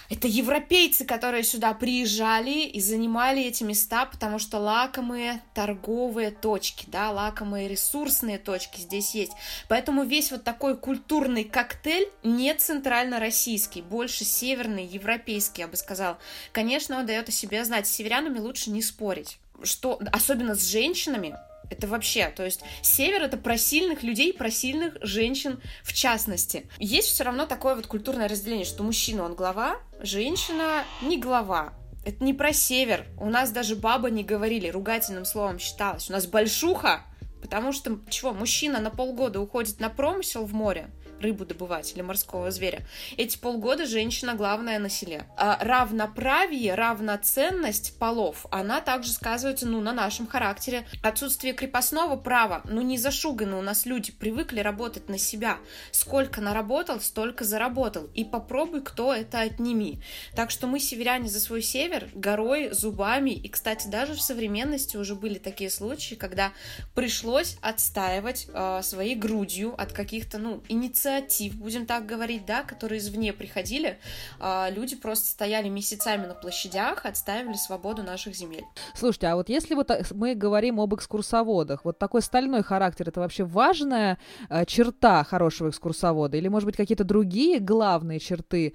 Это 0.09 0.27
европейцы, 0.27 1.03
которые 1.03 1.43
сюда 1.43 1.73
приезжали 1.73 2.65
и 2.65 2.79
занимали 2.79 3.43
эти 3.43 3.63
места, 3.63 4.05
потому 4.05 4.39
что 4.39 4.57
лакомые 4.57 5.41
торговые 5.53 6.31
точки, 6.31 6.85
да, 6.87 7.11
лакомые 7.11 7.67
ресурсные 7.67 8.37
точки 8.37 8.79
здесь 8.79 9.13
есть. 9.15 9.33
Поэтому 9.67 10.03
весь 10.03 10.31
вот 10.31 10.43
такой 10.45 10.77
культурный 10.77 11.43
коктейль 11.43 12.09
не 12.23 12.53
центрально-российский, 12.53 13.81
больше 13.81 14.23
северный, 14.23 14.85
европейский, 14.85 15.63
я 15.63 15.67
бы 15.67 15.75
сказала. 15.75 16.17
Конечно, 16.53 16.99
он 16.99 17.05
дает 17.05 17.27
о 17.27 17.33
себе 17.33 17.65
знать. 17.65 17.87
С 17.87 17.91
северянами 17.91 18.39
лучше 18.39 18.69
не 18.69 18.81
спорить 18.81 19.39
что 19.63 19.99
особенно 20.11 20.55
с 20.55 20.65
женщинами, 20.65 21.35
это 21.69 21.87
вообще, 21.87 22.29
то 22.29 22.43
есть 22.43 22.61
север 22.81 23.23
это 23.23 23.37
про 23.37 23.57
сильных 23.57 24.03
людей, 24.03 24.33
про 24.33 24.49
сильных 24.49 24.97
женщин 25.01 25.61
в 25.83 25.93
частности. 25.93 26.69
Есть 26.79 27.09
все 27.09 27.23
равно 27.23 27.45
такое 27.45 27.75
вот 27.75 27.87
культурное 27.87 28.27
разделение, 28.27 28.65
что 28.65 28.83
мужчина 28.83 29.23
он 29.23 29.35
глава, 29.35 29.77
женщина 29.99 30.83
не 31.01 31.17
глава. 31.17 31.73
Это 32.05 32.23
не 32.23 32.33
про 32.33 32.53
север. 32.53 33.05
У 33.19 33.29
нас 33.29 33.51
даже 33.51 33.75
баба 33.75 34.09
не 34.09 34.23
говорили, 34.23 34.69
ругательным 34.69 35.25
словом 35.25 35.59
считалось. 35.59 36.09
У 36.09 36.13
нас 36.13 36.25
большуха, 36.25 37.05
потому 37.41 37.73
что, 37.73 37.99
чего, 38.09 38.33
мужчина 38.33 38.79
на 38.79 38.89
полгода 38.89 39.41
уходит 39.41 39.81
на 39.81 39.89
промысел 39.89 40.45
в 40.45 40.53
море, 40.53 40.89
рыбу 41.21 41.45
добывать 41.45 41.93
или 41.93 42.01
морского 42.01 42.51
зверя. 42.51 42.85
Эти 43.17 43.37
полгода 43.37 43.85
женщина 43.85 44.35
главная 44.35 44.79
на 44.79 44.89
селе. 44.89 45.25
А 45.37 45.57
равноправие, 45.61 46.75
равноценность 46.75 47.97
полов, 47.97 48.45
она 48.51 48.81
также 48.81 49.11
сказывается, 49.11 49.67
ну, 49.67 49.81
на 49.81 49.93
нашем 49.93 50.27
характере. 50.27 50.87
Отсутствие 51.01 51.53
крепостного 51.53 52.15
права, 52.15 52.61
ну, 52.65 52.81
не 52.81 52.97
зашуганы 52.97 53.55
у 53.55 53.61
нас 53.61 53.85
люди, 53.85 54.11
привыкли 54.11 54.59
работать 54.59 55.09
на 55.09 55.17
себя. 55.17 55.57
Сколько 55.91 56.41
наработал, 56.41 56.99
столько 56.99 57.43
заработал. 57.43 58.09
И 58.13 58.23
попробуй, 58.23 58.81
кто 58.81 59.13
это 59.13 59.41
отними. 59.41 59.99
Так 60.35 60.51
что 60.51 60.67
мы, 60.67 60.79
северяне, 60.79 61.29
за 61.29 61.39
свой 61.39 61.61
север 61.61 62.09
горой, 62.13 62.71
зубами. 62.71 63.31
И, 63.31 63.49
кстати, 63.49 63.87
даже 63.87 64.13
в 64.13 64.21
современности 64.21 64.97
уже 64.97 65.15
были 65.15 65.37
такие 65.37 65.69
случаи, 65.69 66.15
когда 66.15 66.51
пришлось 66.95 67.57
отстаивать 67.61 68.47
э, 68.53 68.81
своей 68.83 69.15
грудью 69.15 69.73
от 69.79 69.93
каких-то, 69.93 70.37
ну, 70.37 70.63
инициатив 70.67 71.06
инициатив, 71.07 71.55
будем 71.55 71.85
так 71.85 72.05
говорить, 72.05 72.45
да, 72.45 72.63
которые 72.63 72.99
извне 72.99 73.33
приходили, 73.33 73.97
а, 74.39 74.69
люди 74.69 74.95
просто 74.95 75.27
стояли 75.27 75.69
месяцами 75.69 76.25
на 76.25 76.33
площадях, 76.33 77.05
отстаивали 77.05 77.55
свободу 77.55 78.03
наших 78.03 78.35
земель. 78.35 78.65
Слушайте, 78.95 79.27
а 79.27 79.35
вот 79.35 79.49
если 79.49 79.75
вот 79.75 79.91
э, 79.91 80.03
мы 80.11 80.35
говорим 80.35 80.79
об 80.79 80.93
экскурсоводах, 80.95 81.85
вот 81.85 81.97
такой 81.97 82.21
стальной 82.21 82.63
характер, 82.63 83.09
это 83.09 83.19
вообще 83.19 83.43
важная 83.43 84.17
э, 84.49 84.65
черта 84.65 85.23
хорошего 85.23 85.69
экскурсовода? 85.69 86.37
Или, 86.37 86.47
может 86.47 86.65
быть, 86.65 86.75
какие-то 86.75 87.03
другие 87.03 87.59
главные 87.59 88.19
черты 88.19 88.73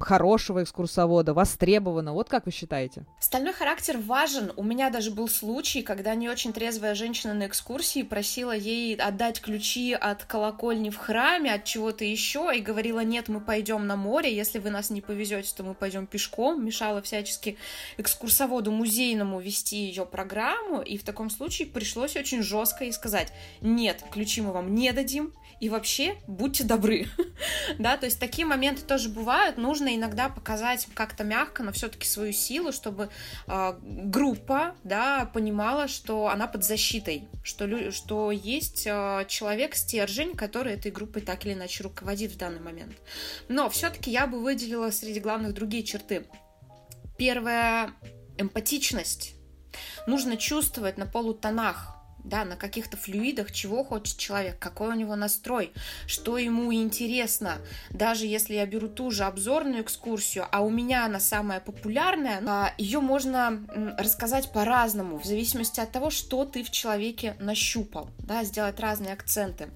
хорошего 0.00 0.62
экскурсовода, 0.62 1.34
востребовано? 1.34 2.12
Вот 2.12 2.28
как 2.28 2.46
вы 2.46 2.52
считаете? 2.52 3.06
Стальной 3.20 3.52
характер 3.52 3.98
важен. 3.98 4.52
У 4.56 4.62
меня 4.62 4.90
даже 4.90 5.10
был 5.10 5.28
случай, 5.28 5.82
когда 5.82 6.14
не 6.14 6.28
очень 6.28 6.52
трезвая 6.52 6.94
женщина 6.94 7.34
на 7.34 7.46
экскурсии 7.46 8.02
просила 8.02 8.52
ей 8.52 8.96
отдать 8.96 9.40
ключи 9.40 9.92
от 9.92 10.24
колокольни 10.24 10.90
в 10.90 10.96
храме, 10.96 11.43
нами 11.44 11.56
от 11.56 11.64
чего-то 11.64 12.04
еще 12.04 12.50
и 12.54 12.60
говорила, 12.60 13.00
нет, 13.00 13.28
мы 13.28 13.40
пойдем 13.40 13.86
на 13.86 13.96
море, 13.96 14.34
если 14.34 14.58
вы 14.58 14.70
нас 14.70 14.90
не 14.90 15.00
повезете, 15.00 15.52
то 15.54 15.62
мы 15.62 15.74
пойдем 15.74 16.06
пешком, 16.06 16.64
мешала 16.64 17.02
всячески 17.02 17.56
экскурсоводу 17.98 18.70
музейному 18.72 19.40
вести 19.40 19.76
ее 19.76 20.06
программу, 20.06 20.80
и 20.80 20.96
в 20.96 21.04
таком 21.04 21.30
случае 21.30 21.68
пришлось 21.68 22.16
очень 22.16 22.42
жестко 22.42 22.84
и 22.84 22.92
сказать, 22.92 23.32
нет, 23.60 24.02
ключи 24.10 24.40
мы 24.40 24.52
вам 24.52 24.74
не 24.74 24.92
дадим, 24.92 25.32
и 25.64 25.70
вообще 25.70 26.16
будьте 26.26 26.62
добры, 26.62 27.08
да, 27.78 27.96
то 27.96 28.04
есть 28.04 28.20
такие 28.20 28.46
моменты 28.46 28.82
тоже 28.82 29.08
бывают, 29.08 29.56
нужно 29.56 29.96
иногда 29.96 30.28
показать 30.28 30.86
как-то 30.92 31.24
мягко, 31.24 31.62
но 31.62 31.72
все-таки 31.72 32.06
свою 32.06 32.34
силу, 32.34 32.70
чтобы 32.70 33.08
э, 33.46 33.74
группа, 33.80 34.76
да, 34.84 35.24
понимала, 35.32 35.88
что 35.88 36.28
она 36.28 36.48
под 36.48 36.64
защитой, 36.64 37.28
что, 37.42 37.90
что 37.92 38.30
есть 38.30 38.86
э, 38.86 39.24
человек, 39.26 39.74
стержень, 39.74 40.34
который 40.34 40.74
этой 40.74 40.92
группой 40.92 41.22
так 41.22 41.46
или 41.46 41.54
иначе 41.54 41.82
руководит 41.82 42.32
в 42.32 42.36
данный 42.36 42.60
момент. 42.60 42.98
Но 43.48 43.70
все-таки 43.70 44.10
я 44.10 44.26
бы 44.26 44.42
выделила 44.42 44.90
среди 44.90 45.18
главных 45.18 45.54
другие 45.54 45.82
черты. 45.82 46.26
Первая— 47.16 47.94
эмпатичность. 48.36 49.32
Нужно 50.06 50.36
чувствовать 50.36 50.98
на 50.98 51.06
полутонах, 51.06 51.96
да, 52.24 52.44
на 52.44 52.56
каких-то 52.56 52.96
флюидах, 52.96 53.52
чего 53.52 53.84
хочет 53.84 54.16
человек, 54.16 54.58
какой 54.58 54.88
у 54.88 54.94
него 54.94 55.14
настрой, 55.14 55.72
что 56.06 56.38
ему 56.38 56.72
интересно. 56.72 57.58
Даже 57.90 58.26
если 58.26 58.54
я 58.54 58.66
беру 58.66 58.88
ту 58.88 59.10
же 59.10 59.24
обзорную 59.24 59.82
экскурсию, 59.82 60.46
а 60.50 60.62
у 60.62 60.70
меня 60.70 61.04
она 61.04 61.20
самая 61.20 61.60
популярная, 61.60 62.42
а, 62.46 62.74
ее 62.78 63.00
можно 63.00 63.62
рассказать 63.98 64.52
по-разному, 64.52 65.18
в 65.18 65.24
зависимости 65.24 65.80
от 65.80 65.92
того, 65.92 66.10
что 66.10 66.44
ты 66.44 66.62
в 66.62 66.70
человеке 66.70 67.36
нащупал, 67.38 68.10
да, 68.18 68.44
сделать 68.44 68.80
разные 68.80 69.12
акценты. 69.12 69.68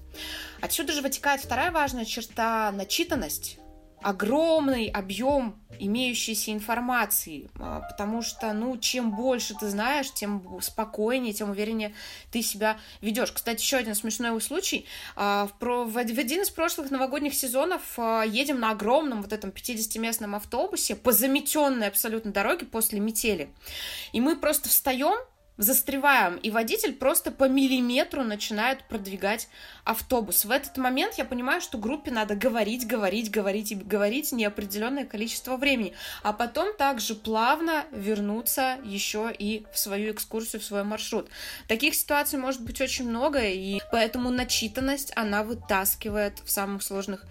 Отсюда 0.61 0.93
же 0.93 1.01
вытекает 1.01 1.41
вторая 1.41 1.71
важная 1.71 2.05
черта– 2.05 2.71
начитанность 2.73 3.59
огромный 4.01 4.87
объем 4.87 5.59
имеющейся 5.77 6.51
информации, 6.51 7.49
а, 7.59 7.81
потому 7.81 8.21
что, 8.21 8.51
ну, 8.53 8.77
чем 8.77 9.15
больше 9.15 9.55
ты 9.55 9.69
знаешь, 9.69 10.11
тем 10.13 10.59
спокойнее, 10.61 11.33
тем 11.33 11.49
увереннее 11.51 11.93
ты 12.31 12.41
себя 12.41 12.77
ведешь. 13.01 13.31
Кстати, 13.31 13.61
еще 13.61 13.77
один 13.77 13.95
смешной 13.95 14.39
случай. 14.41 14.85
А, 15.15 15.49
в 15.59 15.97
один 15.97 16.41
из 16.41 16.49
прошлых 16.49 16.91
новогодних 16.91 17.33
сезонов 17.33 17.81
а, 17.97 18.23
едем 18.23 18.59
на 18.59 18.71
огромном 18.71 19.21
вот 19.21 19.33
этом 19.33 19.51
50-местном 19.51 20.35
автобусе 20.35 20.95
по 20.95 21.11
заметенной 21.11 21.87
абсолютно 21.87 22.31
дороге 22.31 22.65
после 22.65 22.99
метели. 22.99 23.49
И 24.11 24.21
мы 24.21 24.35
просто 24.35 24.69
встаем, 24.69 25.17
застреваем, 25.59 26.37
и 26.37 26.51
водитель 26.51 26.93
просто 26.93 27.31
по 27.31 27.43
миллиметру 27.49 28.23
начинает 28.23 28.85
продвигать 28.85 29.49
автобус. 29.83 30.45
В 30.45 30.51
этот 30.51 30.77
момент 30.77 31.15
я 31.17 31.25
понимаю, 31.25 31.59
что 31.59 31.77
группе 31.77 32.11
надо 32.11 32.33
говорить, 32.33 32.87
говорить, 32.87 33.29
говорить 33.29 33.73
и 33.73 33.75
говорить 33.75 34.31
неопределенное 34.31 35.05
количество 35.05 35.57
времени, 35.57 35.93
а 36.23 36.31
потом 36.31 36.73
также 36.77 37.13
плавно 37.13 37.83
вернуться 37.91 38.77
еще 38.85 39.33
и 39.37 39.65
в 39.73 39.77
свою 39.77 40.13
экскурсию, 40.13 40.61
в 40.61 40.65
свой 40.65 40.85
маршрут. 40.85 41.27
Таких 41.67 41.93
ситуаций 41.93 42.39
может 42.39 42.61
быть 42.61 42.79
очень 42.79 43.09
много, 43.09 43.41
и 43.43 43.81
поэтому 43.91 44.29
начитанность, 44.29 45.11
она 45.17 45.43
вытаскивает 45.43 46.39
в 46.45 46.49
самых 46.49 46.83
сложных 46.83 47.25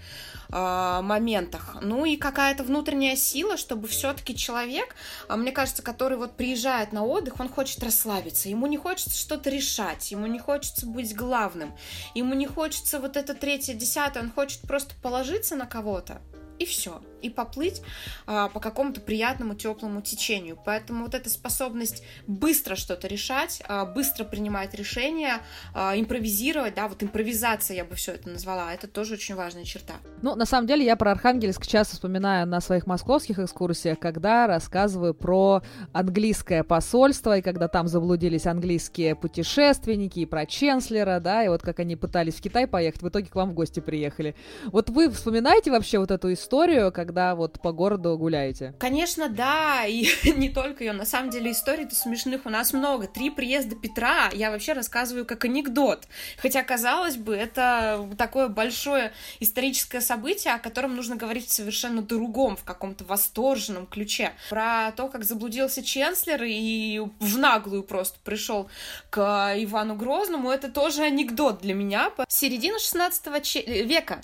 э, 0.52 1.00
моментах. 1.02 1.78
Ну 1.80 2.04
и 2.04 2.16
какая-то 2.16 2.62
внутренняя 2.62 3.16
сила, 3.16 3.56
чтобы 3.56 3.88
все-таки 3.88 4.36
человек, 4.36 4.94
э, 5.30 5.36
мне 5.36 5.50
кажется, 5.50 5.82
который 5.82 6.18
вот 6.18 6.36
приезжает 6.36 6.92
на 6.92 7.04
отдых, 7.04 7.40
он 7.40 7.48
хочет 7.48 7.82
расслабиться, 7.82 8.17
ему 8.48 8.66
не 8.66 8.76
хочется 8.76 9.16
что-то 9.16 9.50
решать, 9.50 10.10
ему 10.10 10.26
не 10.26 10.38
хочется 10.38 10.86
быть 10.86 11.14
главным, 11.14 11.76
ему 12.14 12.34
не 12.34 12.46
хочется 12.46 13.00
вот 13.00 13.16
это 13.16 13.34
третье, 13.34 13.74
десятое, 13.74 14.22
он 14.22 14.30
хочет 14.30 14.62
просто 14.62 14.94
положиться 15.02 15.56
на 15.56 15.66
кого-то, 15.66 16.20
и 16.58 16.66
все. 16.66 17.02
И 17.22 17.30
поплыть 17.30 17.82
а, 18.26 18.48
по 18.48 18.60
какому-то 18.60 19.00
приятному 19.00 19.54
теплому 19.54 20.02
течению. 20.02 20.58
Поэтому 20.64 21.04
вот 21.04 21.14
эта 21.14 21.30
способность 21.30 22.02
быстро 22.26 22.76
что-то 22.76 23.08
решать, 23.08 23.62
а, 23.68 23.84
быстро 23.84 24.24
принимать 24.24 24.74
решения, 24.74 25.40
а, 25.74 25.98
импровизировать, 25.98 26.74
да, 26.74 26.88
вот 26.88 27.02
импровизация 27.02 27.76
я 27.76 27.84
бы 27.84 27.94
все 27.94 28.12
это 28.12 28.28
назвала, 28.28 28.72
это 28.72 28.88
тоже 28.88 29.14
очень 29.14 29.34
важная 29.34 29.64
черта. 29.64 29.94
Ну, 30.22 30.34
на 30.34 30.46
самом 30.46 30.66
деле, 30.66 30.84
я 30.84 30.96
про 30.96 31.12
Архангельск 31.12 31.66
часто 31.66 31.94
вспоминаю 31.94 32.46
на 32.46 32.60
своих 32.60 32.86
московских 32.86 33.38
экскурсиях, 33.38 33.98
когда 33.98 34.46
рассказываю 34.46 35.14
про 35.14 35.62
английское 35.92 36.62
посольство, 36.64 37.38
и 37.38 37.42
когда 37.42 37.68
там 37.68 37.88
заблудились 37.88 38.46
английские 38.46 39.14
путешественники, 39.14 40.20
и 40.20 40.26
про 40.26 40.46
Ченслера, 40.46 41.20
да, 41.20 41.44
и 41.44 41.48
вот 41.48 41.62
как 41.62 41.80
они 41.80 41.96
пытались 41.96 42.34
в 42.34 42.40
Китай 42.40 42.66
поехать, 42.66 43.02
в 43.02 43.08
итоге 43.08 43.26
к 43.26 43.34
вам 43.34 43.50
в 43.50 43.54
гости 43.54 43.80
приехали. 43.80 44.34
Вот 44.66 44.90
вы 44.90 45.10
вспоминаете 45.10 45.70
вообще 45.70 45.98
вот 45.98 46.10
эту 46.10 46.32
историю, 46.32 46.92
когда 47.08 47.34
вот 47.34 47.58
по 47.62 47.72
городу 47.72 48.18
гуляете? 48.18 48.74
Конечно, 48.78 49.30
да, 49.30 49.86
и 49.86 50.06
не 50.36 50.50
только 50.50 50.84
ее. 50.84 50.92
На 50.92 51.06
самом 51.06 51.30
деле 51.30 51.52
историй-то 51.52 51.94
смешных 51.94 52.44
у 52.44 52.50
нас 52.50 52.74
много. 52.74 53.06
Три 53.06 53.30
приезда 53.30 53.76
Петра 53.76 54.28
я 54.34 54.50
вообще 54.50 54.74
рассказываю 54.74 55.24
как 55.24 55.46
анекдот. 55.46 56.06
Хотя, 56.36 56.62
казалось 56.62 57.16
бы, 57.16 57.34
это 57.34 58.06
такое 58.18 58.48
большое 58.48 59.12
историческое 59.40 60.02
событие, 60.02 60.52
о 60.52 60.58
котором 60.58 60.96
нужно 60.96 61.16
говорить 61.16 61.50
совершенно 61.50 62.02
другом, 62.02 62.56
в 62.56 62.64
каком-то 62.64 63.04
восторженном 63.04 63.86
ключе. 63.86 64.32
Про 64.50 64.92
то, 64.94 65.08
как 65.08 65.24
заблудился 65.24 65.82
Ченслер 65.82 66.42
и 66.44 67.00
в 67.20 67.38
наглую 67.38 67.84
просто 67.84 68.18
пришел 68.22 68.68
к 69.08 69.54
Ивану 69.56 69.96
Грозному, 69.96 70.50
это 70.50 70.70
тоже 70.70 71.04
анекдот 71.04 71.62
для 71.62 71.72
меня. 71.72 72.12
Середина 72.28 72.78
16 72.78 73.64
века 73.86 74.20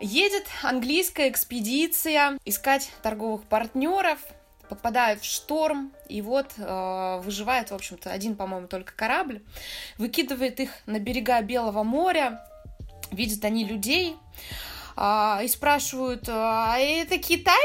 Едет 0.00 0.46
английская 0.62 1.28
экспедиция 1.28 2.38
искать 2.44 2.90
торговых 3.02 3.42
партнеров, 3.44 4.18
попадают 4.68 5.22
в 5.22 5.24
шторм, 5.24 5.92
и 6.08 6.22
вот 6.22 6.52
э, 6.56 7.20
выживает, 7.24 7.70
в 7.70 7.74
общем-то, 7.74 8.10
один, 8.10 8.36
по-моему, 8.36 8.68
только 8.68 8.92
корабль, 8.94 9.42
выкидывает 9.96 10.60
их 10.60 10.70
на 10.86 11.00
берега 11.00 11.40
Белого 11.40 11.82
моря, 11.82 12.46
видят 13.10 13.44
они 13.44 13.64
людей, 13.64 14.16
э, 14.96 15.38
и 15.42 15.48
спрашивают, 15.48 16.28
а 16.28 16.78
это 16.78 17.18
Китай? 17.18 17.60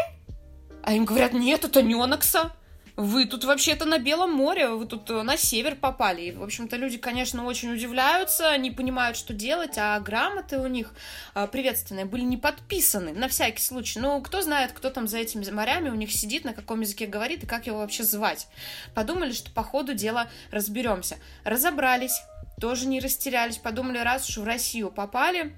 А 0.81 0.93
им 0.93 1.05
говорят, 1.05 1.33
нет, 1.33 1.63
это 1.65 1.83
Ненокса. 1.83 2.51
Вы 2.95 3.25
тут 3.25 3.43
вообще-то 3.43 3.85
на 3.85 3.97
Белом 3.97 4.31
море, 4.33 4.69
вы 4.69 4.85
тут 4.85 5.09
э, 5.09 5.23
на 5.23 5.35
север 5.35 5.75
попали. 5.75 6.21
И, 6.21 6.31
в 6.31 6.43
общем-то, 6.43 6.75
люди, 6.75 6.99
конечно, 6.99 7.43
очень 7.43 7.73
удивляются, 7.73 8.55
не 8.57 8.69
понимают, 8.69 9.17
что 9.17 9.33
делать, 9.33 9.79
а 9.79 9.99
грамоты 9.99 10.59
у 10.59 10.67
них 10.67 10.93
а, 11.33 11.47
приветственные 11.47 12.05
были 12.05 12.21
не 12.21 12.37
подписаны, 12.37 13.11
на 13.13 13.27
всякий 13.27 13.63
случай. 13.63 13.99
Ну, 13.99 14.21
кто 14.21 14.43
знает, 14.43 14.73
кто 14.73 14.91
там 14.91 15.07
за 15.07 15.17
этими 15.17 15.49
морями 15.49 15.89
у 15.89 15.95
них 15.95 16.11
сидит, 16.11 16.45
на 16.45 16.53
каком 16.53 16.81
языке 16.81 17.07
говорит 17.07 17.43
и 17.43 17.47
как 17.47 17.65
его 17.65 17.79
вообще 17.79 18.03
звать. 18.03 18.47
Подумали, 18.93 19.31
что 19.31 19.49
по 19.49 19.63
ходу 19.63 19.95
дела 19.95 20.29
разберемся. 20.51 21.17
Разобрались, 21.43 22.21
тоже 22.61 22.85
не 22.85 22.99
растерялись, 22.99 23.57
подумали, 23.57 23.97
раз 23.97 24.29
уж 24.29 24.37
в 24.37 24.43
Россию 24.43 24.91
попали, 24.91 25.55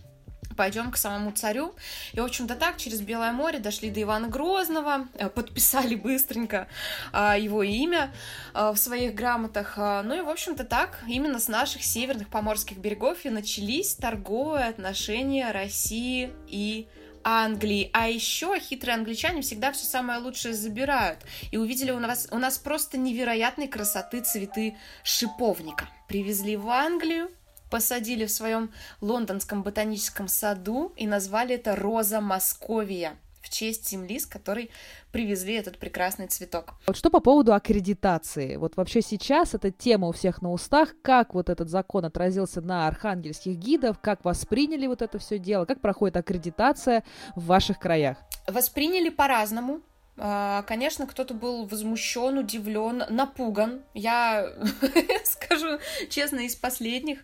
пойдем 0.55 0.91
к 0.91 0.97
самому 0.97 1.31
царю. 1.31 1.75
И, 2.13 2.19
в 2.19 2.23
общем-то, 2.23 2.55
так 2.55 2.77
через 2.77 3.01
Белое 3.01 3.31
море 3.31 3.59
дошли 3.59 3.89
до 3.89 4.01
Ивана 4.01 4.27
Грозного, 4.27 5.07
э, 5.15 5.29
подписали 5.29 5.95
быстренько 5.95 6.67
а, 7.11 7.37
его 7.37 7.63
имя 7.63 8.13
а, 8.53 8.73
в 8.73 8.77
своих 8.77 9.13
грамотах. 9.13 9.75
А, 9.77 10.03
ну 10.03 10.15
и, 10.15 10.21
в 10.21 10.29
общем-то, 10.29 10.63
так 10.63 10.99
именно 11.07 11.39
с 11.39 11.47
наших 11.47 11.83
северных 11.83 12.29
поморских 12.29 12.77
берегов 12.77 13.25
и 13.25 13.29
начались 13.29 13.95
торговые 13.95 14.65
отношения 14.65 15.51
России 15.51 16.31
и 16.47 16.87
Англии. 17.25 17.89
А 17.91 18.07
еще 18.07 18.57
хитрые 18.59 18.95
англичане 18.95 19.41
всегда 19.41 19.71
все 19.71 19.85
самое 19.85 20.19
лучшее 20.19 20.53
забирают. 20.53 21.19
И 21.51 21.57
увидели 21.57 21.91
у 21.91 21.99
нас, 21.99 22.27
у 22.31 22.37
нас 22.37 22.57
просто 22.57 22.97
невероятной 22.97 23.67
красоты 23.67 24.21
цветы 24.21 24.77
шиповника. 25.03 25.89
Привезли 26.07 26.55
в 26.55 26.69
Англию, 26.69 27.31
посадили 27.69 28.25
в 28.25 28.31
своем 28.31 28.71
лондонском 29.01 29.63
ботаническом 29.63 30.27
саду 30.27 30.93
и 30.95 31.07
назвали 31.07 31.55
это 31.55 31.75
«Роза 31.75 32.21
Московия» 32.21 33.17
в 33.45 33.49
честь 33.49 33.87
земли, 33.87 34.19
с 34.19 34.25
которой 34.25 34.71
привезли 35.11 35.53
этот 35.53 35.77
прекрасный 35.77 36.27
цветок. 36.27 36.73
Вот 36.87 36.97
что 36.97 37.11
по 37.11 37.19
поводу 37.19 37.53
аккредитации? 37.53 38.55
Вот 38.55 38.75
вообще 38.75 39.01
сейчас 39.01 39.53
эта 39.53 39.71
тема 39.71 40.07
у 40.07 40.11
всех 40.11 40.41
на 40.41 40.51
устах. 40.51 40.95
Как 41.03 41.35
вот 41.35 41.49
этот 41.49 41.69
закон 41.69 42.05
отразился 42.05 42.61
на 42.61 42.87
архангельских 42.87 43.55
гидов? 43.55 43.99
Как 44.01 44.25
восприняли 44.25 44.87
вот 44.87 45.03
это 45.03 45.19
все 45.19 45.37
дело? 45.37 45.65
Как 45.65 45.79
проходит 45.79 46.17
аккредитация 46.17 47.03
в 47.35 47.45
ваших 47.45 47.77
краях? 47.79 48.17
Восприняли 48.47 49.09
по-разному. 49.09 49.81
А, 50.17 50.61
конечно, 50.63 51.07
кто-то 51.07 51.33
был 51.33 51.65
возмущен, 51.65 52.37
удивлен, 52.37 53.03
напуган. 53.09 53.81
Я 53.93 54.47
скажу 55.25 55.79
честно, 56.09 56.39
из 56.39 56.55
последних. 56.55 57.19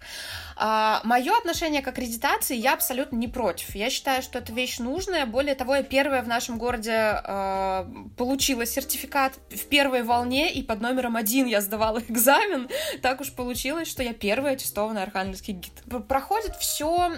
А, 0.57 0.99
Мое 1.05 1.37
отношение 1.37 1.81
к 1.81 1.87
аккредитации 1.87 2.55
я 2.55 2.73
абсолютно 2.73 3.15
не 3.15 3.29
против. 3.29 3.75
Я 3.75 3.89
считаю, 3.89 4.21
что 4.21 4.39
это 4.39 4.51
вещь 4.51 4.79
нужная. 4.79 5.25
Более 5.25 5.55
того, 5.55 5.75
я 5.75 5.83
первая 5.83 6.21
в 6.21 6.27
нашем 6.27 6.57
городе 6.57 6.91
а, 6.93 7.87
получила 8.17 8.65
сертификат 8.65 9.33
в 9.49 9.67
первой 9.67 10.03
волне, 10.03 10.51
и 10.51 10.61
под 10.61 10.81
номером 10.81 11.15
один 11.15 11.45
я 11.45 11.61
сдавала 11.61 11.99
экзамен. 12.09 12.69
Так 13.01 13.21
уж 13.21 13.31
получилось, 13.31 13.87
что 13.89 14.03
я 14.03 14.13
первый 14.13 14.51
аттестованный 14.53 15.03
архангельский 15.03 15.53
гид. 15.53 15.73
Проходит 16.07 16.57
все 16.57 17.11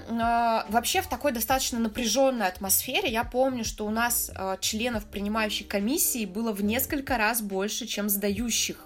вообще 0.69 1.01
в 1.01 1.07
такой 1.07 1.31
достаточно 1.31 1.79
напряженной 1.79 2.47
атмосфере. 2.47 3.09
Я 3.09 3.23
помню, 3.23 3.65
что 3.65 3.85
у 3.85 3.89
нас 3.89 4.31
членов 4.59 5.05
принимающей 5.05 5.62
комиссии 5.63 6.25
было 6.25 6.51
в 6.51 6.63
несколько 6.63 7.17
раз 7.17 7.41
больше, 7.41 7.85
чем 7.87 8.09
сдающих. 8.09 8.77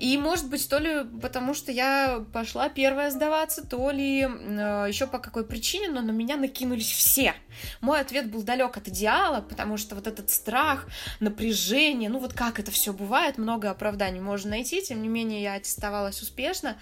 И, 0.00 0.16
может 0.16 0.48
быть, 0.48 0.66
то 0.66 0.78
ли 0.78 1.04
потому, 1.20 1.52
что 1.52 1.70
я 1.70 2.24
пошла 2.32 2.70
первая 2.70 3.10
сдаваться, 3.10 3.66
то 3.66 3.90
ли 3.90 4.22
э, 4.22 4.86
еще 4.88 5.06
по 5.06 5.18
какой 5.18 5.44
причине, 5.44 5.90
но 5.90 6.00
на 6.00 6.10
меня 6.10 6.36
накинулись 6.36 6.90
все. 6.90 7.34
Мой 7.82 8.00
ответ 8.00 8.30
был 8.30 8.42
далек 8.42 8.78
от 8.78 8.88
идеала, 8.88 9.42
потому 9.42 9.76
что 9.76 9.94
вот 9.94 10.06
этот 10.06 10.30
страх, 10.30 10.86
напряжение, 11.20 12.08
ну 12.08 12.18
вот 12.18 12.32
как 12.32 12.58
это 12.58 12.70
все 12.70 12.94
бывает, 12.94 13.36
много 13.36 13.68
оправданий 13.68 14.20
можно 14.20 14.50
найти, 14.50 14.80
тем 14.80 15.02
не 15.02 15.08
менее 15.08 15.42
я 15.42 15.54
аттестовалась 15.54 16.22
успешно. 16.22 16.78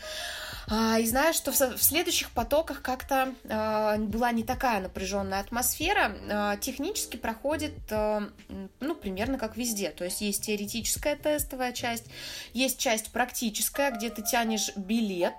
А, 0.70 0.98
и 0.98 1.06
знаю, 1.06 1.32
что 1.32 1.50
в 1.50 1.82
следующих 1.82 2.30
потоках 2.30 2.82
как-то 2.82 3.34
а, 3.48 3.96
была 3.96 4.32
не 4.32 4.44
такая 4.44 4.80
напряженная 4.80 5.40
атмосфера. 5.40 6.14
А, 6.30 6.56
технически 6.56 7.16
проходит, 7.16 7.72
ну, 7.90 8.94
примерно 8.94 9.38
как 9.38 9.56
везде. 9.56 9.90
То 9.90 10.04
есть 10.04 10.20
есть 10.20 10.44
теоретическая 10.44 11.16
тестовая 11.16 11.72
часть, 11.72 12.04
есть 12.52 12.78
часть 12.78 13.07
практическая, 13.08 13.90
где 13.90 14.10
ты 14.10 14.22
тянешь 14.22 14.70
билет, 14.76 15.34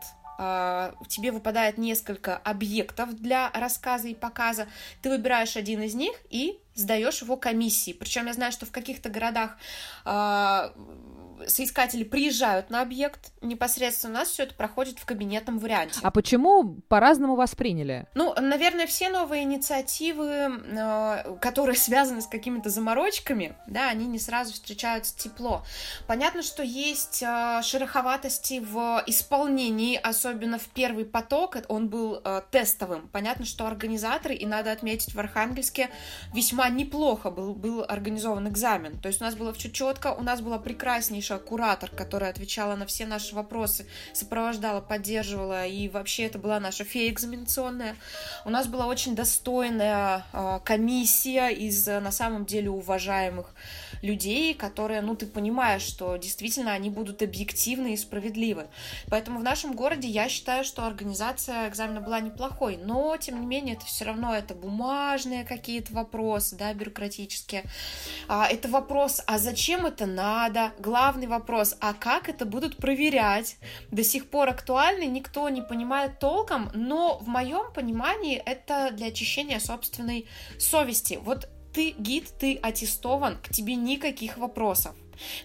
тебе 1.08 1.32
выпадает 1.34 1.77
несколько 1.77 2.38
объектов 2.38 3.13
для 3.13 3.51
рассказа 3.51 4.08
и 4.08 4.13
показа, 4.15 4.67
ты 5.01 5.10
выбираешь 5.10 5.58
один 5.58 5.82
из 5.82 5.95
них 5.95 6.15
и 6.29 6.60
сдаешь 6.75 7.21
его 7.21 7.36
комиссии. 7.36 7.91
Причем 7.91 8.27
я 8.27 8.34
знаю, 8.34 8.53
что 8.53 8.65
в 8.65 8.71
каких-то 8.71 9.10
городах 9.10 9.58
соискатели 11.47 12.04
приезжают 12.04 12.69
на 12.69 12.82
объект, 12.82 13.32
непосредственно 13.41 14.13
у 14.13 14.17
нас 14.17 14.30
все 14.30 14.43
это 14.43 14.54
проходит 14.56 14.99
в 14.99 15.06
кабинетном 15.06 15.60
варианте. 15.60 15.99
А 16.02 16.12
почему 16.12 16.82
по-разному 16.88 17.36
восприняли? 17.36 18.08
Ну, 18.15 18.34
наверное, 18.39 18.88
все 18.88 19.10
новые 19.10 19.43
инициативы, 19.43 20.28
э, 20.28 21.38
которые 21.41 21.75
связаны 21.78 22.21
с 22.21 22.28
какими-то 22.28 22.69
заморочками, 22.69 23.56
да, 23.67 23.89
они 23.89 24.06
не 24.06 24.19
сразу 24.19 24.54
встречаются 24.54 25.17
тепло. 25.17 25.63
Понятно, 26.08 26.43
что 26.43 26.63
есть 26.63 27.23
э, 27.23 27.62
шероховатости 27.63 28.60
в 28.60 29.04
исполнении, 29.08 29.95
особенно 29.95 30.60
в 30.60 30.67
первый 30.67 31.06
поток, 31.06 31.58
он 31.67 31.89
был 31.89 32.21
э, 32.23 32.41
тестовым. 32.52 33.08
Понятно, 33.10 33.45
что 33.45 33.67
организаторы, 33.67 34.36
и 34.36 34.45
надо 34.45 34.71
отметить, 34.71 35.13
в 35.13 35.19
Архангельске 35.19 35.89
весьма 36.34 36.69
неплохо 36.69 37.32
был, 37.32 37.54
был 37.54 37.86
организован 37.88 38.47
экзамен. 38.47 38.99
То 38.99 39.08
есть 39.08 39.21
у 39.21 39.23
нас 39.23 39.36
было 39.36 39.54
все 39.54 39.69
четко, 39.69 40.13
у 40.13 40.21
нас 40.21 40.41
была 40.41 40.60
прекраснейшая 40.60 41.29
наша 41.30 41.44
куратор, 41.44 41.89
которая 41.89 42.32
отвечала 42.32 42.76
на 42.76 42.86
все 42.86 43.06
наши 43.06 43.36
вопросы, 43.36 43.86
сопровождала, 44.13 44.82
поддерживала, 44.82 45.65
и 45.65 45.88
вообще 45.89 46.24
это 46.24 46.39
была 46.39 46.60
наша 46.60 46.84
фея 46.84 47.12
экзаменационная. 47.12 47.96
У 48.46 48.50
нас 48.50 48.68
была 48.68 48.88
очень 48.88 49.15
достойная 49.15 50.26
э, 50.34 50.60
комиссия 50.63 51.50
из, 51.50 51.86
на 51.86 52.12
самом 52.12 52.46
деле, 52.46 52.70
уважаемых 52.70 53.54
людей, 54.02 54.54
которые, 54.54 55.02
ну, 55.02 55.15
ты 55.15 55.26
понимаешь, 55.26 55.82
что 55.82 56.15
действительно 56.18 56.72
они 56.72 56.89
будут 56.89 57.22
объективны 57.22 57.94
и 57.94 57.98
справедливы. 57.98 58.68
Поэтому 59.10 59.39
в 59.39 59.44
нашем 59.44 59.74
городе 59.74 60.08
я 60.08 60.30
считаю, 60.30 60.63
что 60.63 60.86
организация 60.86 61.68
экзамена 61.68 62.02
была 62.02 62.20
неплохой, 62.22 62.78
но, 62.78 63.18
тем 63.18 63.42
не 63.42 63.46
менее, 63.46 63.76
это 63.76 63.86
все 63.86 64.06
равно 64.06 64.36
это 64.36 64.56
бумажные 64.56 65.44
какие-то 65.44 65.94
вопросы, 65.94 66.56
да, 66.56 66.74
бюрократические. 66.74 67.63
А, 68.28 68.48
это 68.48 68.70
вопрос, 68.70 69.22
а 69.28 69.38
зачем 69.38 69.86
это 69.86 70.06
надо? 70.06 70.72
Главный 71.19 71.38
вопрос, 71.38 71.75
а 71.82 71.93
как 71.93 72.29
это 72.29 72.45
будут 72.45 72.77
проверять? 72.77 73.58
До 73.91 74.05
сих 74.05 74.29
пор 74.29 74.47
актуальный, 74.47 75.08
никто 75.08 75.49
не 75.49 75.62
понимает 75.62 76.17
толком, 76.17 76.71
но 76.73 77.17
в 77.17 77.27
моем 77.27 77.73
понимании 77.73 78.38
это 78.38 78.91
для 78.93 79.08
очищения 79.08 79.60
собственной 79.60 80.29
совести. 80.58 81.19
Вот 81.21 81.49
ты 81.73 81.91
гид, 81.91 82.29
ты 82.39 82.55
аттестован, 82.55 83.38
к 83.43 83.49
тебе 83.49 83.75
никаких 83.75 84.38
вопросов. 84.38 84.95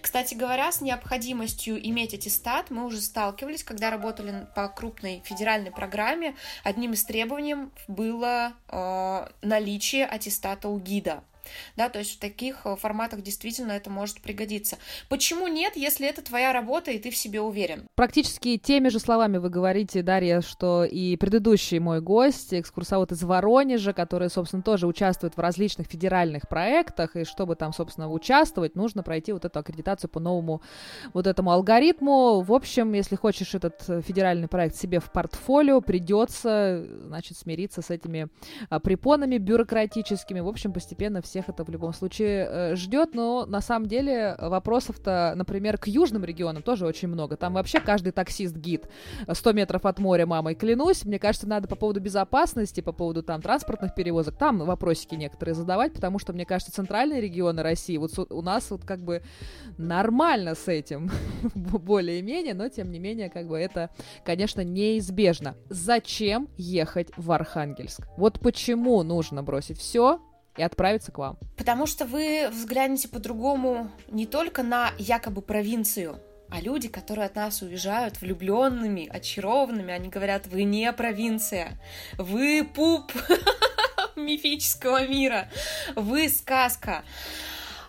Кстати 0.00 0.34
говоря, 0.34 0.70
с 0.70 0.80
необходимостью 0.80 1.84
иметь 1.88 2.14
аттестат 2.14 2.70
мы 2.70 2.86
уже 2.86 3.00
сталкивались, 3.00 3.64
когда 3.64 3.90
работали 3.90 4.46
по 4.54 4.68
крупной 4.68 5.22
федеральной 5.24 5.72
программе. 5.72 6.36
Одним 6.62 6.92
из 6.92 7.04
требований 7.04 7.56
было 7.88 8.52
э, 8.68 9.28
наличие 9.42 10.06
аттестата 10.06 10.68
у 10.68 10.78
гида 10.78 11.24
да, 11.76 11.88
то 11.88 11.98
есть 11.98 12.16
в 12.16 12.18
таких 12.18 12.64
э, 12.64 12.76
форматах 12.76 13.22
действительно 13.22 13.72
это 13.72 13.90
может 13.90 14.20
пригодиться. 14.20 14.78
Почему 15.08 15.48
нет, 15.48 15.76
если 15.76 16.08
это 16.08 16.22
твоя 16.22 16.52
работа, 16.52 16.90
и 16.90 16.98
ты 16.98 17.10
в 17.10 17.16
себе 17.16 17.40
уверен? 17.40 17.86
Практически 17.94 18.56
теми 18.58 18.88
же 18.88 18.98
словами 18.98 19.38
вы 19.38 19.50
говорите, 19.50 20.02
Дарья, 20.02 20.40
что 20.40 20.84
и 20.84 21.16
предыдущий 21.16 21.78
мой 21.78 22.00
гость, 22.00 22.54
экскурсовод 22.54 23.12
из 23.12 23.22
Воронежа, 23.22 23.92
который, 23.92 24.30
собственно, 24.30 24.62
тоже 24.62 24.86
участвует 24.86 25.36
в 25.36 25.40
различных 25.40 25.86
федеральных 25.86 26.48
проектах, 26.48 27.16
и 27.16 27.24
чтобы 27.24 27.56
там, 27.56 27.72
собственно, 27.72 28.10
участвовать, 28.10 28.74
нужно 28.74 29.02
пройти 29.02 29.32
вот 29.32 29.44
эту 29.44 29.58
аккредитацию 29.58 30.10
по 30.10 30.20
новому 30.20 30.62
вот 31.12 31.26
этому 31.26 31.50
алгоритму. 31.50 32.40
В 32.40 32.52
общем, 32.52 32.92
если 32.92 33.16
хочешь 33.16 33.54
этот 33.54 33.82
федеральный 34.04 34.48
проект 34.48 34.76
себе 34.76 35.00
в 35.00 35.10
портфолио, 35.12 35.80
придется, 35.80 36.86
значит, 37.06 37.36
смириться 37.36 37.82
с 37.82 37.90
этими 37.90 38.28
а, 38.70 38.80
препонами 38.80 39.38
бюрократическими. 39.38 40.40
В 40.40 40.48
общем, 40.48 40.72
постепенно 40.72 41.22
все 41.22 41.33
всех 41.34 41.48
это 41.48 41.64
в 41.64 41.68
любом 41.68 41.92
случае 41.92 42.46
э, 42.48 42.76
ждет, 42.76 43.12
но 43.12 43.44
на 43.44 43.60
самом 43.60 43.88
деле 43.88 44.36
вопросов-то, 44.38 45.32
например, 45.34 45.78
к 45.78 45.88
южным 45.88 46.24
регионам 46.24 46.62
тоже 46.62 46.86
очень 46.86 47.08
много. 47.08 47.36
Там 47.36 47.54
вообще 47.54 47.80
каждый 47.80 48.12
таксист-гид 48.12 48.86
100 49.28 49.52
метров 49.52 49.84
от 49.84 49.98
моря, 49.98 50.26
мамой 50.26 50.54
клянусь. 50.54 51.04
Мне 51.04 51.18
кажется, 51.18 51.48
надо 51.48 51.66
по 51.66 51.74
поводу 51.74 51.98
безопасности, 51.98 52.80
по 52.82 52.92
поводу 52.92 53.24
там 53.24 53.42
транспортных 53.42 53.96
перевозок, 53.96 54.36
там 54.36 54.58
вопросики 54.58 55.16
некоторые 55.16 55.56
задавать, 55.56 55.92
потому 55.92 56.20
что, 56.20 56.32
мне 56.32 56.46
кажется, 56.46 56.72
центральные 56.72 57.20
регионы 57.20 57.64
России, 57.64 57.96
вот 57.96 58.12
у 58.30 58.42
нас 58.42 58.70
вот 58.70 58.84
как 58.84 59.00
бы 59.00 59.20
нормально 59.76 60.54
с 60.54 60.68
этим, 60.68 61.10
более-менее, 61.56 62.54
но 62.54 62.68
тем 62.68 62.92
не 62.92 63.00
менее, 63.00 63.28
как 63.28 63.48
бы 63.48 63.58
это, 63.58 63.90
конечно, 64.24 64.60
неизбежно. 64.60 65.56
Зачем 65.68 66.48
ехать 66.56 67.08
в 67.16 67.32
Архангельск? 67.32 68.06
Вот 68.16 68.38
почему 68.38 69.02
нужно 69.02 69.42
бросить 69.42 69.80
все, 69.80 70.20
и 70.56 70.62
отправиться 70.62 71.12
к 71.12 71.18
вам. 71.18 71.38
Потому 71.56 71.86
что 71.86 72.04
вы 72.04 72.48
взглянете 72.50 73.08
по-другому 73.08 73.90
не 74.08 74.26
только 74.26 74.62
на 74.62 74.92
якобы 74.98 75.42
провинцию, 75.42 76.20
а 76.50 76.60
люди, 76.60 76.88
которые 76.88 77.26
от 77.26 77.34
нас 77.34 77.62
уезжают 77.62 78.20
влюбленными, 78.20 79.08
очарованными, 79.08 79.92
они 79.92 80.08
говорят, 80.08 80.46
вы 80.46 80.64
не 80.64 80.92
провинция, 80.92 81.80
вы 82.16 82.64
пуп 82.64 83.12
мифического 84.16 85.06
мира, 85.06 85.48
вы 85.96 86.28
сказка. 86.28 87.02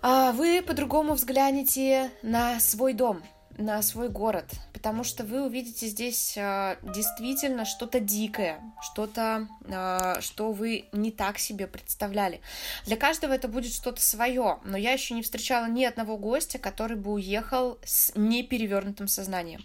А 0.02 0.32
вы 0.32 0.62
по-другому 0.62 1.14
взглянете 1.14 2.12
на 2.22 2.60
свой 2.60 2.94
дом, 2.94 3.24
на 3.58 3.82
свой 3.82 4.10
город, 4.10 4.46
потому 4.74 5.04
что 5.04 5.24
вы 5.24 5.46
увидите 5.46 5.88
здесь 5.88 6.36
э, 6.38 6.78
действительно 6.84 7.66
что-то 7.66 8.00
дикое, 8.00 8.60
что-то, 8.82 9.48
э, 9.62 10.22
что 10.22 10.52
вы 10.52 10.86
не 10.92 11.12
так 11.12 11.38
себе 11.38 11.68
представляли. 11.68 12.42
Для 12.86 12.98
каждого 12.98 13.34
это 13.34 13.48
будет 13.48 13.74
что-то 13.74 14.02
свое, 14.02 14.60
но 14.64 14.78
я 14.78 14.92
еще 14.92 15.14
не 15.14 15.22
встречала 15.22 15.68
ни 15.68 15.84
одного 15.84 16.18
гостя, 16.18 16.60
который 16.60 16.98
бы 16.98 17.14
уехал 17.14 17.80
с 17.86 18.12
неперевернутым 18.16 19.08
сознанием. 19.08 19.62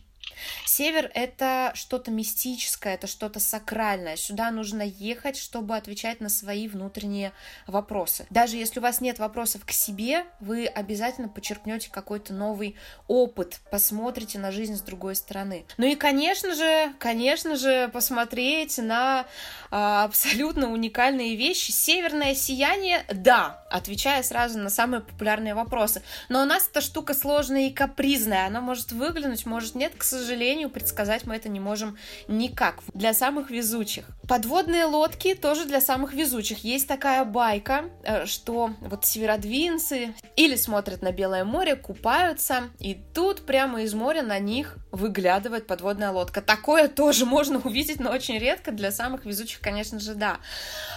Север— 0.67 1.11
это 1.15 1.73
что-то 1.75 2.11
мистическое, 2.11 2.95
это 2.95 3.07
что-то 3.07 3.41
сакральное. 3.41 4.17
Сюда 4.17 4.51
нужно 4.51 4.83
ехать, 4.83 5.37
чтобы 5.37 5.77
отвечать 5.77 6.21
на 6.21 6.29
свои 6.29 6.69
внутренние 6.69 7.33
вопросы. 7.67 8.27
Даже 8.31 8.57
если 8.57 8.79
у 8.79 8.83
вас 8.83 9.01
нет 9.01 9.19
вопросов 9.19 9.65
к 9.65 9.71
себе, 9.71 10.25
вы 10.41 10.67
обязательно 10.67 11.29
подчеркнете 11.29 11.91
какой-то 11.91 12.33
новый 12.33 12.77
опыт, 13.09 13.61
посмотрите 13.71 14.39
на 14.39 14.53
жизнь 14.53 14.77
с 14.77 14.81
другой 14.81 15.15
стороны. 15.15 15.65
Ну 15.77 15.87
и, 15.87 15.95
конечно 15.95 16.55
же, 16.55 16.93
конечно 16.99 17.57
же, 17.57 17.89
посмотреть 17.93 18.79
на 18.79 19.27
а, 19.71 20.05
абсолютно 20.05 20.73
уникальные 20.73 21.37
вещи. 21.37 21.71
Северное 21.71 22.35
сияние, 22.35 23.05
да, 23.13 23.65
отвечая 23.71 24.23
сразу 24.23 24.59
на 24.59 24.71
самые 24.71 25.01
популярные 25.01 25.55
вопросы. 25.55 26.03
Но 26.29 26.43
у 26.43 26.45
нас 26.45 26.69
эта 26.69 26.81
штука 26.81 27.15
сложная 27.15 27.69
и 27.69 27.71
капризная. 27.73 28.47
Она 28.47 28.61
может 28.61 28.93
выглянуть, 28.93 29.47
может 29.47 29.75
нет, 29.75 29.93
к 29.97 30.03
сожалению 30.03 30.30
сожалению, 30.31 30.71
предсказать 30.71 31.27
мы 31.27 31.35
это 31.35 31.49
не 31.49 31.59
можем 31.59 31.99
никак. 32.29 32.81
Для 32.95 33.13
самых 33.13 33.51
везучих. 33.51 34.05
Подводные 34.29 34.85
лодки 34.85 35.35
тоже 35.35 35.65
для 35.65 35.81
самых 35.81 36.15
везучих. 36.15 36.63
Есть 36.63 36.87
такая 36.87 37.25
байка, 37.25 37.87
э, 38.05 38.27
что 38.27 38.71
вот 38.81 39.05
северодвинцы 39.05 40.15
или 40.37 40.55
смотрят 40.55 41.03
на 41.03 41.11
Белое 41.11 41.45
море, 41.45 41.75
купаются, 41.75 42.71
и 42.79 42.97
тут 43.13 43.45
прямо 43.45 43.83
из 43.83 43.93
моря 43.93 44.23
на 44.23 44.39
них 44.39 44.77
выглядывает 44.93 45.67
подводная 45.67 46.11
лодка. 46.11 46.41
Такое 46.43 46.89
тоже 46.89 47.27
можно 47.27 47.59
увидеть, 47.59 48.01
но 48.01 48.11
очень 48.11 48.39
редко. 48.39 48.73
Для 48.73 48.91
самых 48.91 49.25
везучих, 49.25 49.61
конечно 49.61 50.01
же, 50.01 50.15
да. 50.15 50.39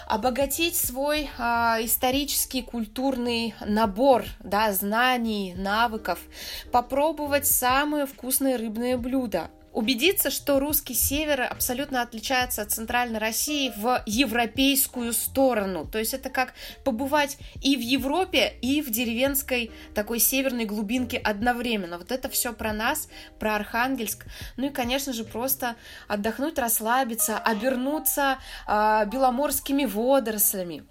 Обогатить 0.07 0.75
свой 0.75 1.29
а, 1.37 1.77
исторический, 1.81 2.61
культурный 2.61 3.55
набор 3.65 4.25
да, 4.39 4.71
знаний, 4.73 5.53
навыков, 5.55 6.19
попробовать 6.71 7.47
самые 7.47 8.05
вкусные 8.05 8.55
рыбные 8.55 8.97
блюда– 8.97 9.49
убедиться, 9.73 10.29
что 10.29 10.59
русский 10.59 10.93
север 10.93 11.41
абсолютно 11.41 12.01
отличается 12.01 12.61
от 12.61 12.71
центральной 12.71 13.19
России 13.19 13.73
в 13.75 14.03
европейскую 14.05 15.13
сторону. 15.13 15.85
То 15.85 15.99
есть 15.99 16.13
это 16.13 16.29
как 16.29 16.53
побывать 16.83 17.37
и 17.61 17.75
в 17.75 17.81
Европе, 17.81 18.53
и 18.61 18.81
в 18.81 18.91
деревенской 18.91 19.71
такой 19.95 20.19
северной 20.19 20.65
глубинке 20.65 21.17
одновременно. 21.17 21.97
Вот 21.97 22.11
это 22.11 22.29
все 22.29 22.53
про 22.53 22.71
нас, 22.71 23.09
про 23.39 23.55
Архангельск. 23.55 24.25
Ну 24.57 24.67
и, 24.67 24.69
конечно 24.69 25.11
же, 25.11 25.23
просто 25.23 25.75
отдохнуть, 26.07 26.59
расслабиться, 26.59 27.37
обернуться 27.37 28.37
э, 28.67 29.05
беломорскими 29.07 29.85
водорослями, 29.85 30.83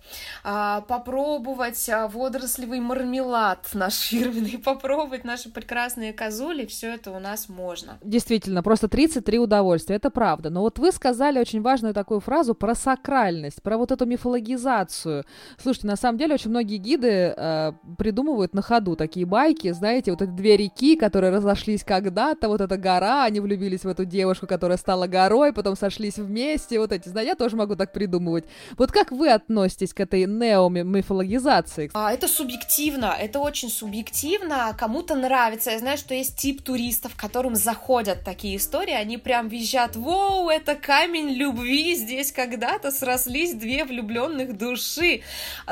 э, 0.45 0.83
попробовать 0.89 1.89
э, 1.89 2.09
водорослевый 2.09 2.81
мармелад 2.81 3.69
наш 3.75 3.95
фирменный, 4.09 4.59
попробовать 4.59 5.25
наши 5.25 5.51
прекрасные 5.51 6.13
козули. 6.13 6.67
Все 6.67 6.95
это 6.95 7.13
у 7.13 7.21
нас 7.21 7.49
можно. 7.49 7.99
Действительно, 8.03 8.63
просто 8.73 8.89
33 8.89 9.39
удовольствия, 9.39 9.97
это 9.97 10.09
правда. 10.09 10.49
Но 10.49 10.63
вот 10.63 10.79
вы 10.79 10.93
сказали 10.93 11.39
очень 11.39 11.61
важную 11.61 11.93
такую 11.93 12.21
фразу 12.21 12.55
про 12.55 12.75
сакральность, 12.75 13.61
про 13.61 13.77
вот 13.77 13.93
эту 13.93 14.07
мифологизацию. 14.07 15.27
Слушайте, 15.63 15.89
на 15.89 15.97
самом 15.97 16.17
деле 16.17 16.33
очень 16.37 16.49
многие 16.49 16.79
гиды 16.79 17.35
э, 17.37 17.73
придумывают 17.99 18.55
на 18.55 18.63
ходу 18.63 18.97
такие 18.97 19.27
байки, 19.27 19.73
знаете, 19.73 20.11
вот 20.11 20.23
эти 20.23 20.31
две 20.31 20.57
реки, 20.57 20.97
которые 20.97 21.31
разошлись 21.31 21.85
когда-то, 21.85 22.49
вот 22.49 22.63
эта 22.63 22.79
гора, 22.79 23.25
они 23.25 23.41
влюбились 23.41 23.85
в 23.85 23.89
эту 23.89 24.07
девушку, 24.07 24.47
которая 24.47 24.79
стала 24.79 25.07
горой, 25.07 25.53
потом 25.53 25.77
сошлись 25.77 26.17
вместе, 26.17 26.81
вот 26.81 26.93
эти, 26.93 27.11
знаете, 27.11 27.29
я 27.29 27.35
тоже 27.35 27.57
могу 27.57 27.77
так 27.77 27.93
придумывать. 27.93 28.47
Вот 28.79 28.91
как 28.91 29.13
вы 29.13 29.29
относитесь 29.29 29.93
к 29.93 30.01
этой 30.01 30.25
неомифологизации? 30.25 31.91
А, 31.93 32.11
это 32.11 32.27
субъективно, 32.27 33.15
это 33.21 33.39
очень 33.39 33.69
субъективно, 33.69 34.75
кому-то 34.79 35.15
нравится. 35.15 35.73
Я 35.73 35.79
знаю, 35.79 35.99
что 35.99 36.15
есть 36.15 36.39
тип 36.39 36.63
туристов, 36.63 37.13
которым 37.17 37.55
заходят 37.55 38.25
такие 38.25 38.62
истории, 38.63 38.95
они 38.95 39.19
прям 39.19 39.49
визжат, 39.49 39.97
воу, 39.97 40.49
это 40.49 40.77
камень 40.77 41.31
любви, 41.31 41.95
здесь 41.95 42.31
когда-то 42.31 42.91
срослись 42.91 43.55
две 43.55 43.85
влюбленных 43.85 44.57
души. 44.57 45.23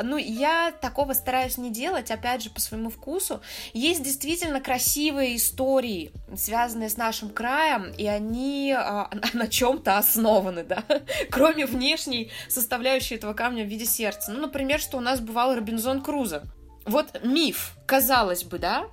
Ну, 0.01 0.17
я 0.17 0.71
такого 0.71 1.13
стараюсь 1.13 1.57
не 1.57 1.71
делать, 1.71 2.11
опять 2.11 2.43
же, 2.43 2.49
по 2.49 2.59
своему 2.59 2.89
вкусу. 2.89 3.41
Есть 3.73 4.03
действительно 4.03 4.59
красивые 4.59 5.37
истории, 5.37 6.11
связанные 6.35 6.89
с 6.89 6.97
нашим 6.97 7.29
краем, 7.29 7.93
и 7.97 8.05
они 8.05 8.75
а, 8.77 9.09
на 9.33 9.47
чем-то 9.47 9.97
основаны, 9.97 10.63
да, 10.63 10.83
кроме 11.31 11.65
внешней 11.65 12.29
составляющей 12.49 13.15
этого 13.15 13.33
камня 13.33 13.63
в 13.63 13.67
виде 13.67 13.85
сердца. 13.85 14.31
Ну, 14.31 14.41
например, 14.41 14.79
что 14.79 14.97
у 14.97 15.01
нас 15.01 15.21
бывал 15.21 15.55
Робинзон 15.55 16.01
Крузо. 16.01 16.43
Вот 16.85 17.21
миф, 17.23 17.75
казалось 17.91 18.45
бы, 18.45 18.57
да? 18.57 18.85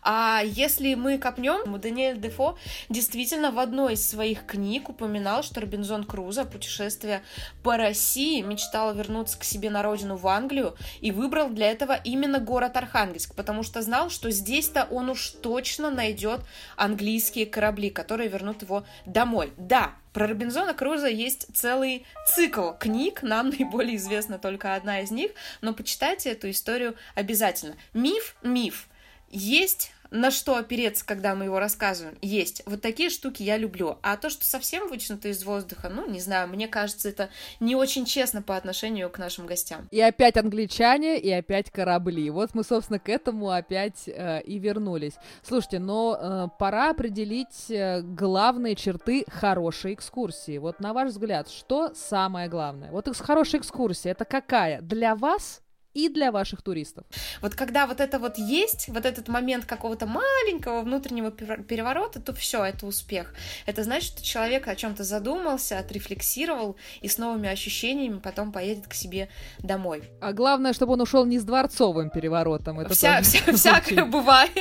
А 0.00 0.40
если 0.42 0.94
мы 0.94 1.18
копнем, 1.18 1.78
Даниэль 1.78 2.18
Дефо 2.18 2.56
действительно 2.88 3.50
в 3.50 3.58
одной 3.58 3.92
из 3.94 4.08
своих 4.08 4.46
книг 4.46 4.88
упоминал, 4.88 5.42
что 5.42 5.60
Робинзон 5.60 6.04
Крузо, 6.04 6.46
путешествие 6.46 7.22
по 7.62 7.76
России, 7.76 8.40
мечтал 8.40 8.94
вернуться 8.94 9.38
к 9.38 9.44
себе 9.44 9.68
на 9.68 9.82
родину 9.82 10.16
в 10.16 10.26
Англию 10.26 10.74
и 11.02 11.10
выбрал 11.10 11.50
для 11.50 11.70
этого 11.70 12.00
именно 12.02 12.38
город 12.38 12.78
Архангельск, 12.78 13.34
потому 13.34 13.62
что 13.62 13.82
знал, 13.82 14.08
что 14.08 14.30
здесь-то 14.30 14.88
он 14.90 15.10
уж 15.10 15.32
точно 15.42 15.90
найдет 15.90 16.40
английские 16.76 17.44
корабли, 17.44 17.90
которые 17.90 18.30
вернут 18.30 18.62
его 18.62 18.86
домой. 19.04 19.52
Да, 19.58 19.92
про 20.16 20.28
Робинзона 20.28 20.72
Круза 20.72 21.08
есть 21.08 21.46
целый 21.52 22.06
цикл 22.26 22.70
книг, 22.70 23.22
нам 23.22 23.50
наиболее 23.50 23.96
известна 23.96 24.38
только 24.38 24.74
одна 24.74 25.02
из 25.02 25.10
них, 25.10 25.32
но 25.60 25.74
почитайте 25.74 26.30
эту 26.30 26.48
историю 26.48 26.96
обязательно. 27.14 27.76
Миф— 27.92 28.34
миф. 28.46 28.88
есть 29.30 29.92
на 30.10 30.30
что 30.30 30.56
опереться, 30.56 31.04
когда 31.04 31.34
мы 31.34 31.46
его 31.46 31.58
рассказываем, 31.58 32.16
есть. 32.22 32.62
Вот 32.66 32.80
такие 32.80 33.10
штуки 33.10 33.42
я 33.42 33.56
люблю. 33.56 33.98
А 34.02 34.16
то, 34.16 34.30
что 34.30 34.44
совсем 34.44 34.88
вытянуто 34.88 35.28
из 35.28 35.44
воздуха, 35.44 35.88
ну, 35.88 36.08
не 36.08 36.20
знаю, 36.20 36.48
мне 36.48 36.68
кажется, 36.68 37.08
это 37.08 37.28
не 37.60 37.74
очень 37.74 38.04
честно 38.04 38.42
по 38.42 38.56
отношению 38.56 39.10
к 39.10 39.18
нашим 39.18 39.46
гостям. 39.46 39.88
И 39.90 40.00
опять 40.00 40.36
англичане, 40.36 41.18
и 41.18 41.30
опять 41.30 41.70
корабли. 41.70 42.30
Вот 42.30 42.54
мы, 42.54 42.64
собственно, 42.64 42.98
к 42.98 43.08
этому 43.08 43.50
опять 43.50 44.08
э, 44.08 44.42
и 44.42 44.58
вернулись. 44.58 45.14
Слушайте, 45.42 45.78
но 45.78 46.18
э, 46.18 46.48
пора 46.58 46.90
определить 46.90 47.70
э, 47.70 48.02
главные 48.02 48.76
черты 48.76 49.24
хорошей 49.28 49.94
экскурсии. 49.94 50.58
Вот 50.58 50.80
на 50.80 50.92
ваш 50.92 51.10
взгляд, 51.10 51.48
что 51.48 51.92
самое 51.94 52.48
главное? 52.48 52.90
Вот 52.90 53.06
хорошая 53.16 53.60
экскурсия, 53.60 54.12
это 54.12 54.24
какая? 54.24 54.80
Для 54.80 55.14
вас 55.14 55.62
и 55.96 56.10
для 56.10 56.30
ваших 56.30 56.60
туристов. 56.60 57.06
Вот 57.40 57.54
когда 57.54 57.86
вот 57.86 58.00
это 58.00 58.18
вот 58.18 58.36
есть, 58.36 58.88
вот 58.88 59.06
этот 59.06 59.28
момент 59.28 59.64
какого-то 59.64 60.06
маленького 60.06 60.82
внутреннего 60.82 61.30
переворота, 61.30 62.20
то 62.20 62.34
все, 62.34 62.62
это 62.62 62.86
успех. 62.86 63.32
Это 63.64 63.82
значит, 63.82 64.12
что 64.12 64.22
человек 64.22 64.68
о 64.68 64.76
чем-то 64.76 65.04
задумался, 65.04 65.78
отрефлексировал 65.78 66.76
и 67.00 67.08
с 67.08 67.16
новыми 67.16 67.48
ощущениями 67.48 68.18
потом 68.18 68.52
поедет 68.52 68.86
к 68.86 68.92
себе 68.92 69.30
домой. 69.58 70.02
А 70.20 70.34
главное, 70.34 70.74
чтобы 70.74 70.92
он 70.92 71.00
ушел 71.00 71.24
не 71.24 71.38
с 71.38 71.44
дворцовым 71.44 72.10
переворотом. 72.10 72.80
Это 72.80 72.94
вся, 72.94 73.22
вся, 73.22 73.52
всякое 73.54 74.04
бывает. 74.04 74.52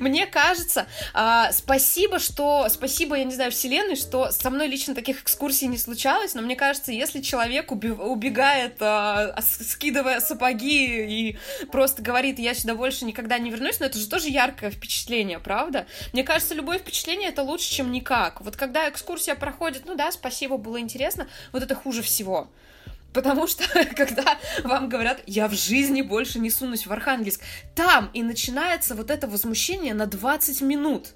Мне 0.00 0.26
кажется, 0.26 0.86
а, 1.14 1.50
спасибо, 1.52 2.18
что 2.18 2.66
спасибо, 2.68 3.16
я 3.16 3.24
не 3.24 3.34
знаю, 3.34 3.52
Вселенной, 3.52 3.96
что 3.96 4.30
со 4.30 4.50
мной 4.50 4.66
лично 4.68 4.94
таких 4.94 5.22
экскурсий 5.22 5.66
не 5.66 5.78
случалось, 5.78 6.34
но 6.34 6.42
мне 6.42 6.56
кажется, 6.56 6.92
если 6.92 7.20
человек 7.20 7.72
убегает, 7.72 8.76
а, 8.80 9.38
скидывая 9.40 10.20
сапоги 10.20 10.41
и 10.50 11.36
просто 11.70 12.02
говорит, 12.02 12.38
я 12.38 12.54
сюда 12.54 12.74
больше 12.74 13.04
никогда 13.04 13.38
не 13.38 13.50
вернусь, 13.50 13.80
но 13.80 13.86
это 13.86 13.98
же 13.98 14.08
тоже 14.08 14.28
яркое 14.28 14.70
впечатление, 14.70 15.38
правда? 15.38 15.86
Мне 16.12 16.24
кажется, 16.24 16.54
любое 16.54 16.78
впечатление 16.78 17.28
это 17.28 17.42
лучше, 17.42 17.70
чем 17.70 17.92
никак. 17.92 18.40
Вот 18.40 18.56
когда 18.56 18.88
экскурсия 18.88 19.34
проходит, 19.34 19.84
ну 19.86 19.94
да, 19.94 20.10
спасибо, 20.12 20.56
было 20.56 20.80
интересно, 20.80 21.28
вот 21.52 21.62
это 21.62 21.74
хуже 21.74 22.02
всего. 22.02 22.50
Потому 23.12 23.46
что, 23.46 23.64
когда 23.96 24.38
вам 24.64 24.88
говорят, 24.88 25.22
я 25.26 25.48
в 25.48 25.54
жизни 25.54 26.02
больше 26.02 26.38
не 26.38 26.50
сунусь 26.50 26.86
в 26.86 26.92
Архангельск, 26.92 27.42
там 27.74 28.10
и 28.12 28.22
начинается 28.22 28.94
вот 28.94 29.10
это 29.10 29.26
возмущение 29.26 29.94
на 29.94 30.06
20 30.06 30.60
минут 30.62 31.14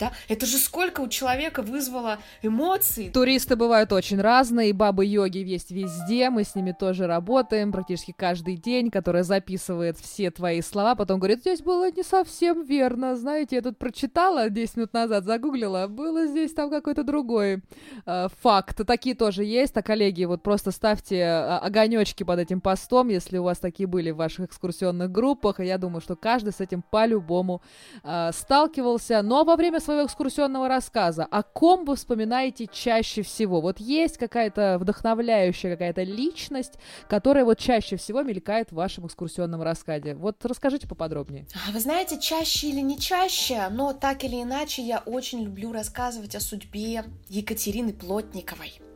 да? 0.00 0.12
Это 0.28 0.46
же 0.46 0.56
сколько 0.56 1.00
у 1.02 1.08
человека 1.08 1.62
вызвало 1.62 2.18
эмоций. 2.42 3.10
Туристы 3.10 3.56
бывают 3.56 3.92
очень 3.92 4.20
разные, 4.20 4.72
бабы-йоги 4.72 5.38
есть 5.38 5.70
везде, 5.70 6.30
мы 6.30 6.44
с 6.44 6.54
ними 6.54 6.72
тоже 6.72 7.06
работаем 7.06 7.72
практически 7.72 8.12
каждый 8.16 8.56
день, 8.56 8.90
которая 8.90 9.22
записывает 9.22 9.98
все 9.98 10.30
твои 10.30 10.62
слова, 10.62 10.94
потом 10.94 11.18
говорит, 11.18 11.40
здесь 11.40 11.60
было 11.60 11.90
не 11.90 12.02
совсем 12.02 12.64
верно, 12.64 13.16
знаете, 13.16 13.56
я 13.56 13.62
тут 13.62 13.78
прочитала 13.78 14.48
10 14.48 14.76
минут 14.76 14.92
назад, 14.92 15.24
загуглила, 15.24 15.86
было 15.86 16.26
здесь 16.26 16.52
там 16.52 16.70
какой-то 16.70 17.04
другой 17.04 17.62
э, 18.06 18.28
факт. 18.42 18.80
Такие 18.86 19.14
тоже 19.14 19.44
есть, 19.44 19.76
а 19.76 19.82
коллеги, 19.82 20.24
вот 20.24 20.42
просто 20.42 20.70
ставьте 20.70 21.16
э, 21.16 21.58
огонечки 21.58 22.24
под 22.24 22.38
этим 22.38 22.60
постом, 22.60 23.08
если 23.08 23.38
у 23.38 23.44
вас 23.44 23.58
такие 23.58 23.86
были 23.86 24.10
в 24.10 24.16
ваших 24.16 24.46
экскурсионных 24.46 25.10
группах, 25.10 25.60
и 25.60 25.66
я 25.66 25.78
думаю, 25.78 26.00
что 26.00 26.16
каждый 26.16 26.52
с 26.52 26.60
этим 26.60 26.82
по-любому 26.82 27.62
э, 28.02 28.30
сталкивался. 28.32 29.22
Но 29.22 29.44
во 29.44 29.56
время 29.56 29.80
своего 29.90 30.06
экскурсионного 30.06 30.68
рассказа, 30.68 31.24
о 31.24 31.42
ком 31.42 31.84
вы 31.84 31.96
вспоминаете 31.96 32.68
чаще 32.72 33.22
всего? 33.22 33.60
Вот 33.60 33.80
есть 33.80 34.18
какая-то 34.18 34.78
вдохновляющая 34.78 35.72
какая-то 35.72 36.04
личность, 36.04 36.74
которая 37.08 37.44
вот 37.44 37.58
чаще 37.58 37.96
всего 37.96 38.22
мелькает 38.22 38.70
в 38.70 38.76
вашем 38.76 39.08
экскурсионном 39.08 39.62
рассказе. 39.62 40.14
Вот 40.14 40.44
расскажите 40.44 40.86
поподробнее. 40.86 41.46
А 41.66 41.72
вы 41.72 41.80
знаете, 41.80 42.20
чаще 42.20 42.68
или 42.68 42.80
не 42.80 42.98
чаще, 42.98 43.68
но 43.70 43.92
так 43.92 44.22
или 44.22 44.40
иначе 44.40 44.82
я 44.82 44.98
очень 45.00 45.42
люблю 45.42 45.72
рассказывать 45.72 46.36
о 46.36 46.40
судьбе 46.40 47.04
Екатерины 47.28 47.92
Плотниковой. 47.92 48.89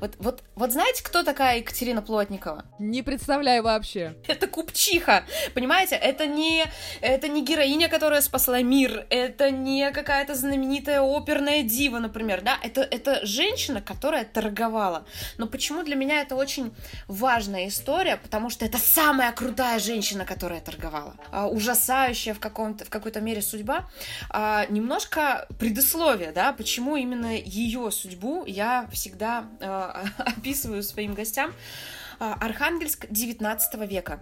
Вот, 0.00 0.14
вот, 0.18 0.42
вот 0.54 0.72
знаете, 0.72 1.02
кто 1.02 1.22
такая 1.22 1.58
Екатерина 1.58 2.02
Плотникова? 2.02 2.64
Не 2.78 3.02
представляю 3.02 3.62
вообще. 3.62 4.14
Это 4.26 4.46
купчиха, 4.46 5.24
понимаете? 5.54 5.96
Это 5.96 6.26
не, 6.26 6.64
это 7.00 7.28
не 7.28 7.44
героиня, 7.44 7.88
которая 7.88 8.20
спасла 8.20 8.62
мир, 8.62 9.06
это 9.10 9.50
не 9.50 9.90
какая-то 9.90 10.34
знаменитая 10.34 11.00
оперная 11.00 11.62
дива, 11.62 11.98
например, 11.98 12.42
да? 12.42 12.58
Это, 12.62 12.82
это 12.82 13.24
женщина, 13.26 13.80
которая 13.80 14.24
торговала. 14.24 15.06
Но 15.36 15.46
почему 15.46 15.82
для 15.82 15.96
меня 15.96 16.22
это 16.22 16.36
очень 16.36 16.72
важная 17.06 17.68
история? 17.68 18.16
Потому 18.16 18.50
что 18.50 18.64
это 18.64 18.78
самая 18.78 19.32
крутая 19.32 19.78
женщина, 19.78 20.24
которая 20.24 20.60
торговала. 20.60 21.14
А, 21.30 21.48
ужасающая 21.48 22.34
в, 22.34 22.40
каком-то, 22.40 22.84
в 22.84 22.90
какой-то 22.90 23.20
мере 23.20 23.42
судьба. 23.42 23.88
А, 24.30 24.66
немножко 24.66 25.46
предисловие, 25.58 26.32
да, 26.32 26.52
почему 26.52 26.96
именно 26.96 27.36
ее 27.36 27.90
судьбу 27.90 28.44
я 28.46 28.88
всегда 28.92 29.47
описываю 30.18 30.82
своим 30.82 31.14
гостям. 31.14 31.52
Э, 32.20 32.34
Архангельск 32.40 33.06
19 33.10 33.88
века 33.88 34.20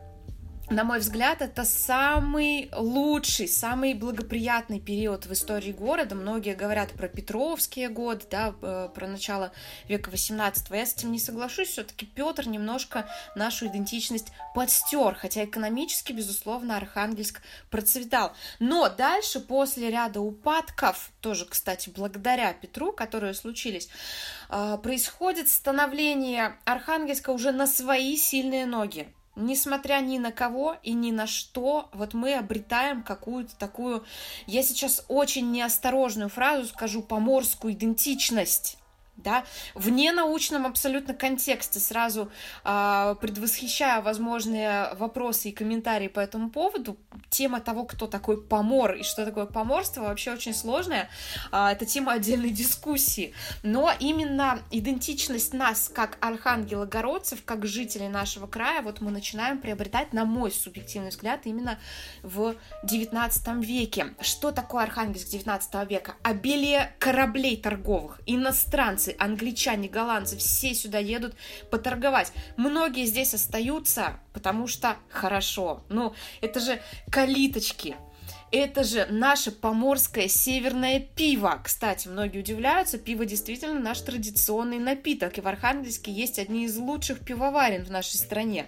на 0.68 0.83
мой 0.83 0.98
взгляд, 0.98 1.42
это 1.42 1.64
самый 1.64 2.70
лучший, 2.72 3.46
самый 3.46 3.94
благоприятный 3.94 4.81
период 4.81 5.26
в 5.26 5.33
истории 5.33 5.70
города. 5.70 6.16
Многие 6.16 6.57
говорят 6.57 6.90
про 6.90 7.07
Петровские 7.07 7.88
годы, 7.88 8.24
да, 8.29 8.52
э, 8.61 8.88
про 8.92 9.07
начало 9.07 9.52
века 9.87 10.11
18 10.11 10.70
Я 10.70 10.85
с 10.85 10.94
этим 10.94 11.12
не 11.12 11.20
соглашусь. 11.20 11.68
Все-таки 11.68 12.05
Петр 12.05 12.48
немножко 12.48 13.09
нашу 13.37 13.68
идентичность 13.68 14.33
подстер, 14.57 15.14
хотя 15.14 15.44
экономически, 15.44 16.12
безусловно, 16.12 16.76
Архангельск 16.76 17.42
процветал. 17.70 18.33
Но 18.59 18.88
дальше, 18.88 19.38
после 19.38 19.90
ряда 19.90 20.20
упадков, 20.20 21.11
тоже, 21.20 21.46
кстати, 21.46 21.90
благодаря 21.90 22.52
Петру, 22.52 22.92
которые 22.92 23.35
случились, 23.35 23.88
э, 24.48 24.79
происходит 24.83 25.48
становление 25.48 26.57
Архангельска 26.64 27.31
уже 27.31 27.52
на 27.52 27.68
свои 27.68 28.16
сильные 28.16 28.66
ноги 28.66 29.14
несмотря 29.37 30.01
ни 30.01 30.18
на 30.18 30.33
кого 30.33 30.77
и 30.83 30.92
ни 30.92 31.12
на 31.12 31.27
что, 31.27 31.88
вот 31.92 32.14
мы 32.14 32.35
обретаем 32.35 33.03
какую-то 33.03 33.57
такую, 33.57 34.05
я 34.46 34.62
сейчас 34.62 35.05
очень 35.09 35.53
неосторожную 35.53 36.29
фразу 36.29 36.66
скажу, 36.66 37.03
поморскую 37.03 37.75
идентичность 37.75 38.79
да, 39.16 39.44
в 39.74 39.88
ненаучном 39.88 40.66
абсолютно 40.66 41.14
контексте, 41.14 41.81
сразу 41.81 42.31
э, 42.64 43.14
предвосхищая 43.20 44.02
возможные 44.02 44.94
вопросы 44.94 45.48
и 45.48 45.52
комментарии 45.52 46.09
по 46.09 46.20
этому 46.20 46.50
поводу, 46.50 46.96
тема 47.31 47.61
того, 47.61 47.85
кто 47.85 48.07
такой 48.07 48.42
помор 48.42 48.94
и 48.94 49.02
что 49.02 49.24
такое 49.24 49.46
поморство, 49.46 50.02
вообще 50.02 50.33
очень 50.33 50.55
сложная, 50.55 51.09
э, 51.52 51.68
это 51.68 51.87
тема 51.87 52.12
отдельной 52.12 52.50
дискуссии, 52.50 53.35
но 53.62 53.90
именно 53.98 54.61
идентичность 54.70 55.52
нас 55.55 55.90
как 55.92 56.18
архангелогородцев, 56.20 57.44
как 57.44 57.66
жителей 57.66 58.09
нашего 58.09 58.46
края, 58.46 58.83
вот 58.83 59.00
мы 59.00 59.11
начинаем 59.11 59.59
приобретать, 59.59 60.12
на 60.12 60.24
мой 60.24 60.52
субъективный 60.52 61.11
взгляд, 61.11 61.40
именно 61.44 61.79
в 62.22 62.55
19 62.85 63.64
веке. 63.64 64.14
Что 64.20 64.52
такое 64.52 64.85
Архангельск 64.85 65.29
19 65.29 65.88
века? 65.88 66.14
Обилие 66.22 66.94
кораблей 66.98 67.57
торговых, 67.57 68.20
иностранцев, 68.26 69.06
немцы, 69.07 69.16
англичане, 69.19 69.88
голландцы, 69.88 70.37
все 70.37 70.75
сюда 70.75 70.99
едут 70.99 71.35
поторговать. 71.71 72.33
Многие 72.57 73.07
здесь 73.07 73.35
остаются, 73.35 74.19
потому 74.33 74.66
что 74.66 74.97
хорошо. 75.11 75.83
Ну, 75.88 76.14
это 76.40 76.61
же 76.61 76.81
калиточки, 77.11 77.97
это 78.53 78.85
же 78.85 79.07
наше 79.11 79.51
поморское 79.51 80.29
северное 80.29 81.01
пиво. 81.01 81.61
Кстати, 81.63 82.09
многие 82.09 82.39
удивляются, 82.39 82.99
пиво 82.99 83.25
действительно 83.25 83.81
наш 83.81 84.01
традиционный 84.01 84.79
напиток, 84.79 85.39
и 85.39 85.41
в 85.41 85.49
Архангельске 85.49 86.13
есть 86.13 86.39
одни 86.39 86.65
из 86.65 86.77
лучших 86.77 87.21
пивоварен 87.21 87.85
в 87.85 87.91
нашей 87.91 88.17
стране. 88.17 88.67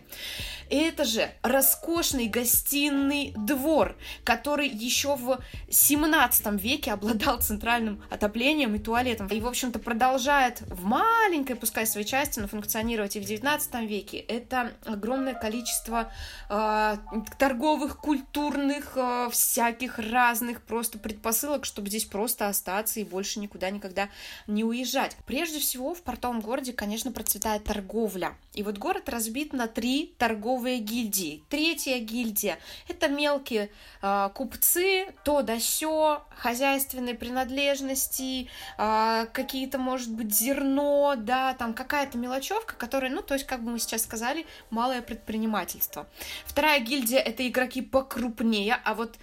Это 0.71 1.05
же 1.05 1.31
роскошный 1.43 2.27
гостиный 2.27 3.33
двор, 3.37 3.97
который 4.25 4.69
еще 4.69 5.17
в 5.17 5.39
17 5.71 6.61
веке 6.61 6.93
обладал 6.93 7.41
центральным 7.41 8.03
отоплением 8.11 8.75
и 8.75 8.79
туалетом. 8.79 9.29
И, 9.29 9.41
в 9.41 9.47
общем-то, 9.47 9.79
продолжает 9.79 10.61
в 10.63 10.85
маленькой, 10.85 11.57
пускай 11.57 11.87
своей 11.87 12.07
части, 12.07 12.41
но 12.41 12.49
функционировать 12.49 13.17
и 13.17 13.21
в 13.21 13.25
19 13.25 13.75
веке. 13.89 14.19
Это 14.19 14.73
огромное 14.85 15.35
количество 15.35 16.13
э, 16.51 16.97
торговых, 17.39 17.99
культурных, 17.99 18.93
э, 18.97 19.29
всяких 19.69 19.99
разных 19.99 20.63
просто 20.63 20.99
предпосылок, 20.99 21.65
чтобы 21.65 21.89
здесь 21.89 22.05
просто 22.05 22.49
остаться 22.49 23.01
и 23.01 23.05
больше 23.05 23.39
никуда 23.39 23.71
никогда 23.71 24.09
не 24.47 24.65
уезжать. 24.65 25.17
Прежде 25.27 25.59
всего, 25.59 25.95
в 25.95 26.03
портовом 26.03 26.41
городе, 26.41 26.73
конечно, 26.73 27.13
процветает 27.13 27.65
торговля. 27.65 28.35
И 28.55 28.63
вот 28.63 28.79
город 28.79 29.09
разбит 29.09 29.53
на 29.53 29.69
три 29.69 30.15
торговые 30.19 30.79
гильдии. 30.79 31.43
Третья 31.49 31.99
гильдия– 31.99 32.59
это 32.89 33.09
мелкие 33.09 33.71
э, 34.03 34.31
купцы, 34.35 35.15
то 35.23 35.43
да 35.43 35.61
сё, 35.61 36.25
хозяйственные 36.31 37.15
принадлежности, 37.15 38.49
э, 38.79 39.27
какие-то, 39.33 39.79
может 39.79 40.13
быть, 40.13 40.35
зерно, 40.35 41.15
да, 41.17 41.55
там 41.55 41.75
какая-то 41.75 42.19
мелочевка, 42.19 42.75
которая, 42.75 43.11
ну, 43.11 43.23
то 43.23 43.35
есть, 43.35 43.47
как 43.47 43.63
бы 43.63 43.71
мы 43.71 43.79
сейчас 43.79 44.03
сказали, 44.03 44.47
малое 44.71 45.03
предпринимательство. 45.03 46.09
Вторая 46.47 46.81
гильдия– 46.81 47.19
это 47.25 47.47
игроки 47.47 47.83
покрупнее, 47.83 48.81
а 48.85 48.95
вот 48.95 49.19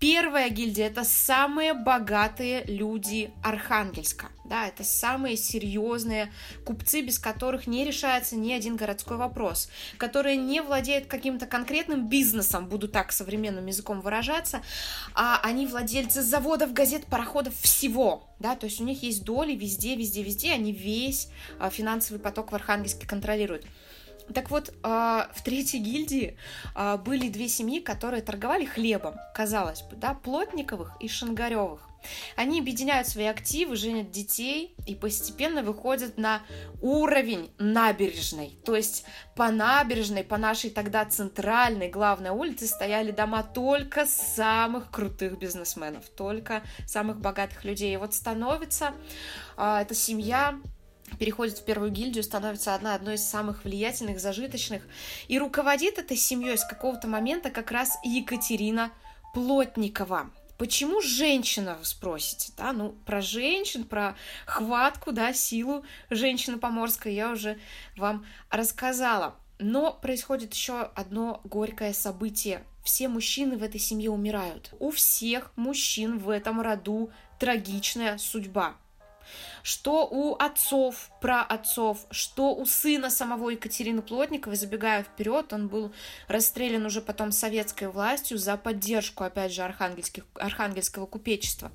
Первая 0.00 0.48
гильдия 0.48 0.86
это 0.86 1.04
самые 1.04 1.74
богатые 1.74 2.64
люди 2.64 3.30
Архангельска. 3.42 4.28
Да, 4.46 4.66
это 4.66 4.82
самые 4.82 5.36
серьезные 5.36 6.32
купцы, 6.64 7.02
без 7.02 7.18
которых 7.18 7.66
не 7.66 7.84
решается 7.84 8.34
ни 8.34 8.50
один 8.50 8.76
городской 8.76 9.18
вопрос, 9.18 9.68
которые 9.98 10.38
не 10.38 10.62
владеют 10.62 11.06
каким-то 11.06 11.44
конкретным 11.44 12.08
бизнесом, 12.08 12.66
буду 12.66 12.88
так 12.88 13.12
современным 13.12 13.66
языком 13.66 14.00
выражаться, 14.00 14.62
а 15.14 15.38
они 15.42 15.66
владельцы 15.66 16.22
заводов, 16.22 16.72
газет, 16.72 17.04
пароходов, 17.04 17.54
всего. 17.60 18.24
Да, 18.38 18.56
то 18.56 18.64
есть 18.64 18.80
у 18.80 18.84
них 18.84 19.02
есть 19.02 19.22
доли 19.22 19.54
везде, 19.54 19.96
везде, 19.96 20.22
везде, 20.22 20.52
они 20.52 20.72
весь 20.72 21.28
а, 21.58 21.68
финансовый 21.68 22.18
поток 22.18 22.52
в 22.52 22.54
Архангельске 22.54 23.06
контролируют. 23.06 23.66
Так 24.34 24.50
вот, 24.50 24.72
а, 24.82 25.30
в 25.34 25.42
третьей 25.42 25.80
гильдии 25.80 26.36
а, 26.74 26.96
были 26.96 27.28
две 27.28 27.48
семьи, 27.48 27.80
которые 27.80 28.22
торговали 28.22 28.64
хлебом, 28.64 29.14
казалось 29.34 29.82
бы, 29.82 29.96
да, 29.96 30.14
Плотниковых 30.14 30.96
и 31.00 31.08
Шангаревых. 31.08 31.90
Они 32.36 32.60
объединяют 32.60 33.08
свои 33.08 33.26
активы, 33.26 33.76
женят 33.76 34.10
детей 34.10 34.74
и 34.86 34.94
постепенно 34.94 35.62
выходят 35.62 36.16
на 36.16 36.42
уровень 36.80 37.52
набережной. 37.58 38.58
То 38.64 38.76
есть 38.76 39.04
по 39.36 39.50
набережной, 39.50 40.24
по 40.24 40.38
нашей 40.38 40.70
тогда 40.70 41.04
центральной 41.04 41.88
главной 41.88 42.30
улице 42.30 42.66
стояли 42.66 43.10
дома 43.10 43.42
только 43.42 44.06
самых 44.06 44.90
крутых 44.90 45.38
бизнесменов, 45.38 46.08
только 46.08 46.62
самых 46.86 47.20
богатых 47.20 47.64
людей. 47.64 47.94
И 47.94 47.98
вот 47.98 48.14
становится 48.14 48.92
э, 49.56 49.80
эта 49.82 49.94
семья 49.94 50.58
переходит 51.18 51.58
в 51.58 51.64
первую 51.64 51.90
гильдию, 51.90 52.22
становится 52.22 52.74
одна 52.74 52.94
одной 52.94 53.14
из 53.14 53.24
самых 53.24 53.64
влиятельных, 53.64 54.20
зажиточных. 54.20 54.82
И 55.28 55.38
руководит 55.38 55.98
этой 55.98 56.16
семьей 56.16 56.56
с 56.56 56.64
какого-то 56.64 57.08
момента 57.08 57.50
как 57.50 57.70
раз 57.70 57.98
Екатерина 58.04 58.90
Плотникова. 59.34 60.30
Почему 60.60 61.00
женщина, 61.00 61.76
вы 61.78 61.86
спросите, 61.86 62.52
да, 62.58 62.74
ну, 62.74 62.90
про 63.06 63.22
женщин, 63.22 63.84
про 63.84 64.14
хватку, 64.44 65.10
да, 65.10 65.32
силу 65.32 65.86
женщины 66.10 66.58
поморской 66.58 67.14
я 67.14 67.30
уже 67.30 67.58
вам 67.96 68.26
рассказала. 68.50 69.36
Но 69.58 69.92
происходит 69.92 70.52
еще 70.52 70.82
одно 70.94 71.40
горькое 71.44 71.94
событие. 71.94 72.62
Все 72.84 73.08
мужчины 73.08 73.56
в 73.56 73.62
этой 73.62 73.80
семье 73.80 74.10
умирают. 74.10 74.74
У 74.80 74.90
всех 74.90 75.50
мужчин 75.56 76.18
в 76.18 76.28
этом 76.28 76.60
роду 76.60 77.10
трагичная 77.38 78.18
судьба 78.18 78.76
что 79.62 80.06
у 80.06 80.34
отцов, 80.34 81.10
про 81.20 81.42
отцов, 81.42 82.06
что 82.10 82.54
у 82.54 82.66
сына 82.66 83.10
самого 83.10 83.50
Екатерины 83.50 84.02
Плотниковой, 84.02 84.56
забегая 84.56 85.02
вперед, 85.02 85.52
он 85.52 85.68
был 85.68 85.92
расстрелян 86.28 86.84
уже 86.86 87.00
потом 87.00 87.32
советской 87.32 87.88
властью 87.88 88.38
за 88.38 88.56
поддержку, 88.56 89.24
опять 89.24 89.52
же, 89.52 89.62
архангельских, 89.62 90.24
архангельского 90.34 91.06
купечества. 91.06 91.70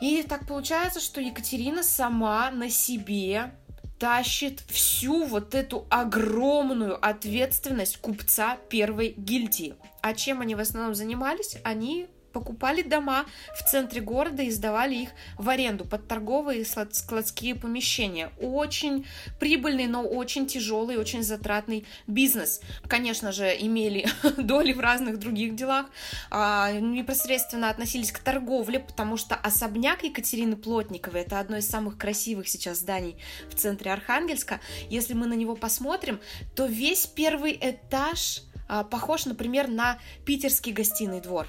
И 0.00 0.22
так 0.22 0.46
получается, 0.46 1.00
что 1.00 1.20
Екатерина 1.20 1.82
сама 1.82 2.50
на 2.50 2.68
себе 2.68 3.52
тащит 3.98 4.60
всю 4.68 5.24
вот 5.24 5.54
эту 5.54 5.86
огромную 5.88 7.02
ответственность 7.04 7.96
купца 7.98 8.58
первой 8.68 9.14
гильдии. 9.16 9.74
А 10.02 10.12
чем 10.14 10.42
они 10.42 10.54
в 10.54 10.60
основном 10.60 10.94
занимались? 10.94 11.56
Они 11.64 12.08
покупали 12.36 12.82
дома 12.82 13.24
в 13.58 13.62
центре 13.62 14.02
города 14.02 14.42
и 14.42 14.50
сдавали 14.50 14.94
их 14.94 15.08
в 15.38 15.48
аренду 15.48 15.86
под 15.86 16.06
торговые 16.06 16.66
складские 16.66 17.54
помещения. 17.54 18.30
Очень 18.38 19.06
прибыльный, 19.40 19.86
но 19.86 20.02
очень 20.02 20.46
тяжелый, 20.46 20.98
очень 20.98 21.22
затратный 21.22 21.86
бизнес. 22.06 22.60
Конечно 22.88 23.32
же, 23.32 23.56
имели 23.58 24.06
доли 24.36 24.74
в 24.74 24.80
разных 24.80 25.18
других 25.18 25.54
делах, 25.54 25.86
а, 26.30 26.72
непосредственно 26.72 27.70
относились 27.70 28.12
к 28.12 28.18
торговле, 28.18 28.80
потому 28.80 29.16
что 29.16 29.34
особняк 29.34 30.04
Екатерины 30.04 30.56
Плотниковой 30.56 31.22
это 31.22 31.40
одно 31.40 31.56
из 31.56 31.66
самых 31.66 31.96
красивых 31.96 32.48
сейчас 32.48 32.80
зданий 32.80 33.16
в 33.48 33.54
центре 33.54 33.90
Архангельска. 33.90 34.60
Если 34.90 35.14
мы 35.14 35.26
на 35.26 35.34
него 35.34 35.56
посмотрим, 35.56 36.20
то 36.54 36.66
весь 36.66 37.06
первый 37.06 37.58
этаж 37.58 38.42
а, 38.68 38.84
похож, 38.84 39.24
например, 39.24 39.68
на 39.68 39.98
питерский 40.26 40.72
гостиный 40.72 41.22
двор. 41.22 41.46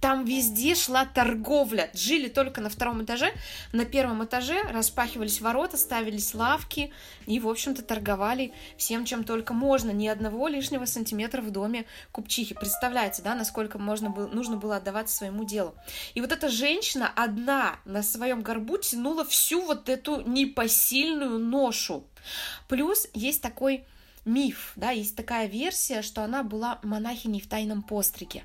Там 0.00 0.24
везде 0.24 0.74
шла 0.74 1.04
торговля. 1.04 1.90
Жили 1.92 2.28
только 2.28 2.60
на 2.60 2.70
втором 2.70 3.04
этаже. 3.04 3.32
На 3.72 3.84
первом 3.84 4.24
этаже 4.24 4.62
распахивались 4.62 5.40
ворота, 5.40 5.76
ставились 5.76 6.34
лавки 6.34 6.90
и, 7.26 7.38
в 7.38 7.48
общем-то, 7.48 7.82
торговали 7.82 8.52
всем, 8.76 9.04
чем 9.04 9.24
только 9.24 9.52
можно. 9.52 9.90
Ни 9.90 10.08
одного 10.08 10.48
лишнего 10.48 10.86
сантиметра 10.86 11.42
в 11.42 11.50
доме 11.50 11.84
купчихи. 12.12 12.54
Представляете, 12.54 13.22
да, 13.22 13.34
насколько 13.34 13.78
можно 13.78 14.10
было, 14.10 14.26
нужно 14.28 14.56
было 14.56 14.76
отдаваться 14.76 15.16
своему 15.16 15.44
делу. 15.44 15.74
И 16.14 16.20
вот 16.20 16.32
эта 16.32 16.48
женщина 16.48 17.12
одна 17.14 17.78
на 17.84 18.02
своем 18.02 18.42
горбу 18.42 18.78
тянула 18.78 19.24
всю 19.24 19.60
вот 19.62 19.88
эту 19.88 20.22
непосильную 20.22 21.38
ношу. 21.38 22.04
Плюс 22.68 23.06
есть 23.12 23.42
такой 23.42 23.84
миф, 24.32 24.72
да, 24.76 24.90
есть 24.90 25.16
такая 25.16 25.46
версия, 25.46 26.02
что 26.02 26.22
она 26.22 26.42
была 26.42 26.78
монахиней 26.82 27.40
в 27.40 27.48
тайном 27.48 27.82
постриге, 27.82 28.44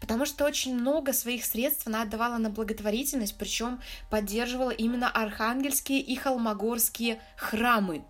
потому 0.00 0.26
что 0.26 0.44
очень 0.44 0.74
много 0.74 1.12
своих 1.12 1.44
средств 1.44 1.86
она 1.86 2.02
отдавала 2.02 2.38
на 2.38 2.50
благотворительность, 2.50 3.36
причем 3.36 3.80
поддерживала 4.10 4.70
именно 4.70 5.10
архангельские 5.10 6.00
и 6.00 6.14
холмогорские 6.16 7.20
храмы. 7.36 8.04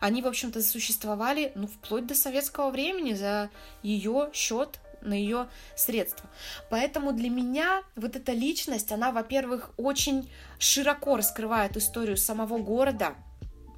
Они, 0.00 0.22
в 0.22 0.26
общем-то, 0.26 0.62
существовали, 0.62 1.52
ну, 1.54 1.66
вплоть 1.66 2.06
до 2.06 2.14
советского 2.14 2.70
времени 2.70 3.14
за 3.14 3.50
ее 3.82 4.30
счет 4.34 4.80
на 5.00 5.14
ее 5.14 5.48
средства. 5.76 6.28
Поэтому 6.70 7.12
для 7.12 7.28
меня 7.28 7.82
вот 7.96 8.16
эта 8.16 8.32
личность, 8.32 8.92
она, 8.92 9.10
во-первых, 9.12 9.70
очень 9.76 10.30
широко 10.58 11.16
раскрывает 11.16 11.76
историю 11.76 12.16
самого 12.16 12.58
города, 12.58 13.14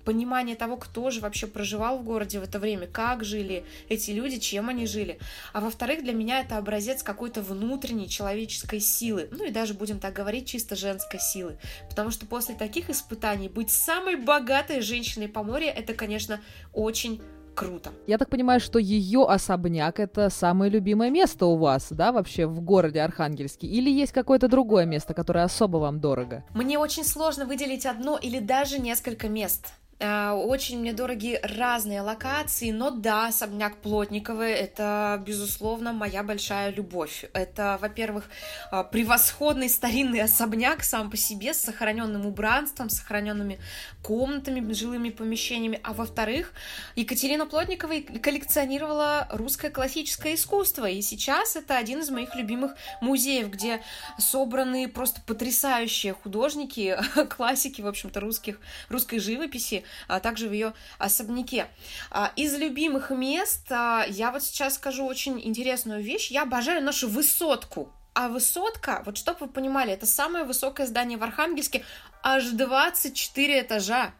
понимание 0.04 0.56
того, 0.56 0.76
кто 0.76 1.10
же 1.10 1.20
вообще 1.20 1.46
проживал 1.46 1.98
в 1.98 2.04
городе 2.04 2.40
в 2.40 2.42
это 2.42 2.58
время, 2.58 2.86
как 2.86 3.24
жили 3.24 3.64
эти 3.88 4.10
люди, 4.10 4.38
чем 4.38 4.68
они 4.68 4.86
жили. 4.86 5.18
А 5.52 5.60
во-вторых, 5.60 6.02
для 6.02 6.12
меня 6.12 6.40
это 6.40 6.56
образец 6.56 7.02
какой-то 7.02 7.42
внутренней 7.42 8.08
человеческой 8.08 8.80
силы, 8.80 9.28
ну 9.30 9.44
и 9.44 9.50
даже, 9.50 9.74
будем 9.74 9.98
так 9.98 10.14
говорить, 10.14 10.46
чисто 10.46 10.76
женской 10.76 11.20
силы. 11.20 11.58
Потому 11.88 12.10
что 12.10 12.26
после 12.26 12.54
таких 12.54 12.90
испытаний 12.90 13.48
быть 13.48 13.70
самой 13.70 14.16
богатой 14.16 14.80
женщиной 14.80 15.28
по 15.28 15.42
море, 15.42 15.68
это, 15.68 15.94
конечно, 15.94 16.40
очень 16.72 17.20
круто. 17.54 17.92
Я 18.06 18.18
так 18.18 18.28
понимаю, 18.28 18.60
что 18.60 18.78
ее 18.78 19.24
особняк 19.24 20.00
это 20.00 20.28
самое 20.28 20.70
любимое 20.70 21.10
место 21.10 21.46
у 21.46 21.56
вас, 21.56 21.88
да, 21.90 22.12
вообще 22.12 22.46
в 22.46 22.60
городе 22.60 23.00
Архангельске? 23.00 23.66
Или 23.66 23.90
есть 23.90 24.12
какое-то 24.12 24.48
другое 24.48 24.84
место, 24.84 25.14
которое 25.14 25.44
особо 25.44 25.78
вам 25.78 26.00
дорого? 26.00 26.44
Мне 26.54 26.78
очень 26.78 27.04
сложно 27.04 27.46
выделить 27.46 27.86
одно 27.86 28.18
или 28.18 28.40
даже 28.40 28.78
несколько 28.78 29.28
мест. 29.28 29.72
Э, 30.00 30.30
очень 30.30 30.80
мне 30.80 30.92
дороги 30.92 31.38
разные 31.42 32.00
локации, 32.00 32.70
но 32.70 32.90
да, 32.90 33.28
особняк 33.28 33.76
Плотниковой— 33.76 34.52
это, 34.52 35.22
безусловно, 35.24 35.92
моя 35.92 36.22
большая 36.22 36.72
любовь. 36.72 37.24
Это, 37.32 37.78
во-первых, 37.80 38.28
э, 38.72 38.84
превосходный 38.90 39.68
старинный 39.68 40.22
особняк 40.22 40.82
сам 40.82 41.10
по 41.10 41.16
себе 41.16 41.54
с 41.54 41.60
сохраненным 41.60 42.26
убранством, 42.26 42.90
с 42.90 42.96
сохраненными 42.96 43.58
комнатами, 44.02 44.72
жилыми 44.72 45.10
помещениями, 45.10 45.80
а 45.82 45.92
во-вторых, 45.92 46.52
Екатерина 46.96 47.46
Плотникова 47.46 47.94
коллекционировала 48.22 49.28
русское 49.30 49.70
классическое 49.70 50.34
искусство, 50.34 50.86
и 50.86 51.00
сейчас 51.02 51.56
это 51.56 51.78
один 51.78 52.00
из 52.00 52.10
моих 52.10 52.34
любимых 52.34 52.74
музеев, 53.00 53.50
где 53.50 53.80
собраны 54.18 54.88
просто 54.88 55.20
потрясающие 55.22 56.14
художники, 56.14 56.96
классики, 57.36 57.80
в 57.80 57.86
общем-то, 57.86 58.20
русских, 58.20 58.58
русской 58.88 59.18
живописи, 59.18 59.83
а 60.08 60.20
также 60.20 60.48
в 60.48 60.52
ее 60.52 60.74
особняке. 60.98 61.68
А, 62.10 62.32
из 62.36 62.56
любимых 62.56 63.10
мест 63.10 63.70
а, 63.70 64.04
я 64.08 64.30
вот 64.30 64.42
сейчас 64.42 64.74
скажу 64.74 65.06
очень 65.06 65.40
интересную 65.40 66.02
вещь. 66.02 66.30
Я 66.30 66.42
обожаю 66.42 66.82
нашу 66.82 67.08
высотку. 67.08 67.90
А 68.14 68.28
высотка, 68.28 69.02
вот 69.04 69.16
чтобы 69.16 69.40
вы 69.40 69.48
понимали, 69.48 69.92
это 69.92 70.06
самое 70.06 70.44
высокое 70.44 70.86
здание 70.86 71.18
в 71.18 71.24
Архангельске, 71.24 71.84
аж 72.22 72.44
24 72.44 73.60
этажа. 73.60 74.12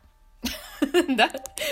да, 1.09 1.31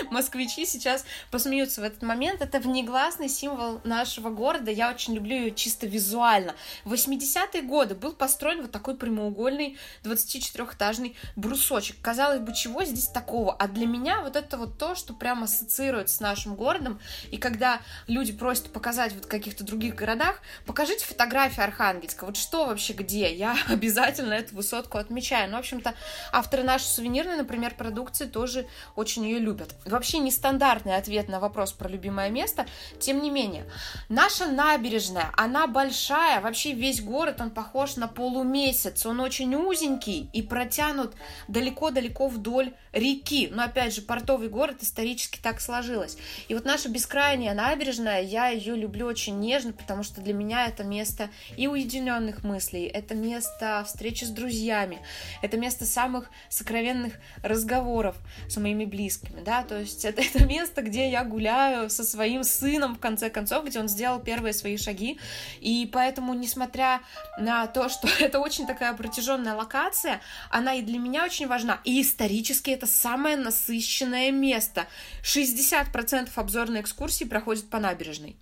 москвичи 0.09 0.65
сейчас 0.65 1.05
посмеются 1.31 1.81
в 1.81 1.83
этот 1.83 2.01
момент. 2.01 2.41
Это 2.41 2.59
внегласный 2.59 3.29
символ 3.29 3.81
нашего 3.83 4.29
города. 4.29 4.71
Я 4.71 4.89
очень 4.89 5.13
люблю 5.13 5.35
ее 5.35 5.51
чисто 5.51 5.87
визуально. 5.87 6.55
В 6.83 6.93
80-е 6.93 7.61
годы 7.61 7.95
был 7.95 8.13
построен 8.13 8.61
вот 8.61 8.71
такой 8.71 8.95
прямоугольный 8.95 9.77
24-этажный 10.03 11.15
брусочек. 11.35 11.97
Казалось 12.01 12.39
бы, 12.39 12.53
чего 12.53 12.83
здесь 12.83 13.07
такого? 13.07 13.53
А 13.53 13.67
для 13.67 13.85
меня 13.85 14.21
вот 14.21 14.35
это 14.35 14.57
вот 14.57 14.77
то, 14.77 14.95
что 14.95 15.13
прямо 15.13 15.43
ассоциируется 15.43 16.17
с 16.17 16.19
нашим 16.19 16.55
городом. 16.55 16.99
И 17.31 17.37
когда 17.37 17.81
люди 18.07 18.33
просят 18.33 18.71
показать 18.71 19.13
вот 19.13 19.25
в 19.25 19.27
каких-то 19.27 19.63
других 19.63 19.95
городах, 19.95 20.41
покажите 20.65 21.05
фотографии 21.05 21.61
Архангельска. 21.61 22.25
Вот 22.25 22.37
что 22.37 22.65
вообще 22.65 22.93
где? 22.93 23.33
Я 23.33 23.57
обязательно 23.67 24.33
эту 24.33 24.55
высотку 24.55 24.97
отмечаю. 24.97 25.49
Ну, 25.49 25.57
в 25.57 25.59
общем-то, 25.59 25.93
авторы 26.31 26.63
нашей 26.63 26.85
сувенирной, 26.85 27.37
например, 27.37 27.75
продукции 27.75 28.25
тоже 28.25 28.67
очень 28.95 29.25
ее 29.25 29.39
любят. 29.39 29.75
Вообще 29.85 30.19
нестандартный 30.19 30.95
ответ 30.95 31.27
на 31.27 31.39
вопрос 31.39 31.71
про 31.71 31.89
любимое 31.89 32.29
место, 32.29 32.65
тем 32.99 33.21
не 33.21 33.29
менее. 33.29 33.65
Наша 34.09 34.47
набережная, 34.47 35.31
она 35.35 35.67
большая, 35.67 36.41
вообще 36.41 36.73
весь 36.73 37.01
город, 37.01 37.41
он 37.41 37.49
похож 37.49 37.95
на 37.95 38.07
полумесяц, 38.07 39.05
он 39.05 39.19
очень 39.19 39.53
узенький 39.55 40.29
и 40.33 40.41
протянут 40.41 41.13
далеко-далеко 41.47 42.27
вдоль 42.27 42.73
реки. 42.91 43.49
Но 43.51 43.63
опять 43.63 43.95
же, 43.95 44.01
портовый 44.01 44.49
город 44.49 44.77
исторически 44.81 45.39
так 45.41 45.59
сложилось. 45.59 46.17
И 46.47 46.53
вот 46.53 46.65
наша 46.65 46.89
бескрайняя 46.89 47.53
набережная, 47.53 48.21
я 48.21 48.49
ее 48.49 48.75
люблю 48.75 49.07
очень 49.07 49.39
нежно, 49.39 49.73
потому 49.73 50.03
что 50.03 50.21
для 50.21 50.33
меня 50.33 50.67
это 50.67 50.83
место 50.83 51.29
и 51.57 51.67
уединенных 51.67 52.43
мыслей, 52.43 52.85
это 52.85 53.15
место 53.15 53.83
встречи 53.87 54.23
с 54.25 54.29
друзьями, 54.29 54.99
это 55.41 55.57
место 55.57 55.85
самых 55.85 56.29
сокровенных 56.49 57.13
разговоров 57.41 58.15
с 58.47 58.57
моими 58.57 58.82
близкими, 58.85 59.41
да, 59.41 59.63
то 59.63 59.79
есть 59.79 60.05
это, 60.05 60.21
это 60.33 60.45
место, 60.45 60.81
где 60.81 61.09
я 61.09 61.23
гуляю 61.23 61.89
со 61.89 62.03
своим 62.03 62.43
сыном, 62.43 62.95
в 62.95 62.99
конце 62.99 63.29
концов, 63.29 63.65
где 63.65 63.79
он 63.79 63.87
сделал 63.87 64.19
первые 64.19 64.53
свои 64.53 64.77
шаги, 64.77 65.19
и 65.59 65.89
поэтому, 65.91 66.33
несмотря 66.33 67.01
на 67.37 67.67
то, 67.67 67.89
что 67.89 68.07
это 68.19 68.39
очень 68.39 68.67
такая 68.67 68.93
протяженная 68.93 69.55
локация, 69.55 70.21
она 70.49 70.75
и 70.75 70.81
для 70.81 70.99
меня 70.99 71.25
очень 71.25 71.47
важна, 71.47 71.79
и 71.83 72.01
исторически 72.01 72.71
это 72.71 72.87
самое 72.87 73.35
насыщенное 73.35 74.31
место. 74.31 74.87
60% 75.23 76.29
обзорной 76.35 76.81
экскурсии 76.81 77.25
проходит 77.25 77.69
по 77.69 77.79
набережной. 77.79 78.37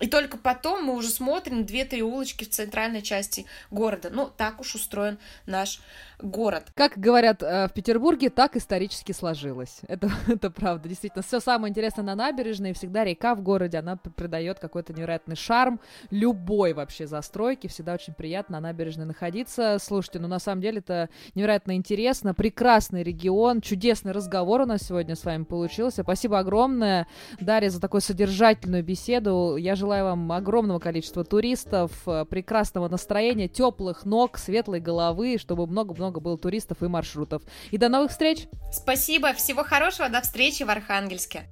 И 0.00 0.08
только 0.08 0.36
потом 0.36 0.84
мы 0.84 0.94
уже 0.94 1.08
смотрим 1.08 1.64
две-три 1.64 2.02
улочки 2.02 2.44
в 2.44 2.50
центральной 2.50 3.02
части 3.02 3.46
города. 3.70 4.10
Ну, 4.10 4.30
так 4.36 4.60
уж 4.60 4.74
устроен 4.74 5.18
наш 5.46 5.80
город. 6.18 6.64
Как 6.74 6.98
говорят 6.98 7.42
э, 7.42 7.68
в 7.68 7.72
Петербурге, 7.72 8.30
так 8.30 8.56
исторически 8.56 9.12
сложилось. 9.12 9.80
Это, 9.88 10.10
это 10.28 10.50
правда, 10.50 10.88
действительно. 10.88 11.22
Все 11.22 11.40
самое 11.40 11.70
интересное 11.70 12.04
на 12.04 12.14
набережной, 12.14 12.72
всегда 12.74 13.04
река 13.04 13.34
в 13.34 13.42
городе, 13.42 13.78
она 13.78 13.96
придает 13.96 14.58
какой-то 14.58 14.92
невероятный 14.92 15.36
шарм 15.36 15.80
любой 16.10 16.72
вообще 16.72 17.06
застройки. 17.06 17.66
Всегда 17.66 17.94
очень 17.94 18.14
приятно 18.14 18.60
на 18.60 18.68
набережной 18.68 19.06
находиться. 19.06 19.78
Слушайте, 19.80 20.18
ну 20.18 20.28
на 20.28 20.38
самом 20.38 20.62
деле 20.62 20.78
это 20.78 21.08
невероятно 21.34 21.76
интересно. 21.76 22.34
Прекрасный 22.34 23.02
регион, 23.02 23.60
чудесный 23.60 24.12
разговор 24.12 24.62
у 24.62 24.66
нас 24.66 24.82
сегодня 24.82 25.16
с 25.16 25.24
вами 25.24 25.44
получился. 25.44 26.02
Спасибо 26.02 26.38
огромное, 26.38 27.06
Дарья, 27.40 27.70
за 27.70 27.80
такую 27.80 28.00
содержательную 28.00 28.84
беседу. 28.84 29.56
Я 29.56 29.74
желаю 29.74 29.85
вам 29.86 30.32
огромного 30.32 30.78
количества 30.78 31.24
туристов, 31.24 31.90
э, 32.06 32.24
прекрасного 32.24 32.88
настроения, 32.88 33.48
теплых 33.48 34.04
ног, 34.04 34.38
светлой 34.38 34.80
головы, 34.80 35.38
чтобы 35.38 35.66
много-много 35.66 36.06
много 36.06 36.20
было 36.20 36.38
туристов 36.38 36.82
и 36.82 36.88
маршрутов. 36.88 37.42
И 37.70 37.78
до 37.78 37.88
новых 37.88 38.10
встреч! 38.10 38.48
Спасибо, 38.72 39.32
всего 39.32 39.64
хорошего, 39.64 40.08
до 40.08 40.20
встречи 40.20 40.62
в 40.62 40.70
Архангельске! 40.70 41.48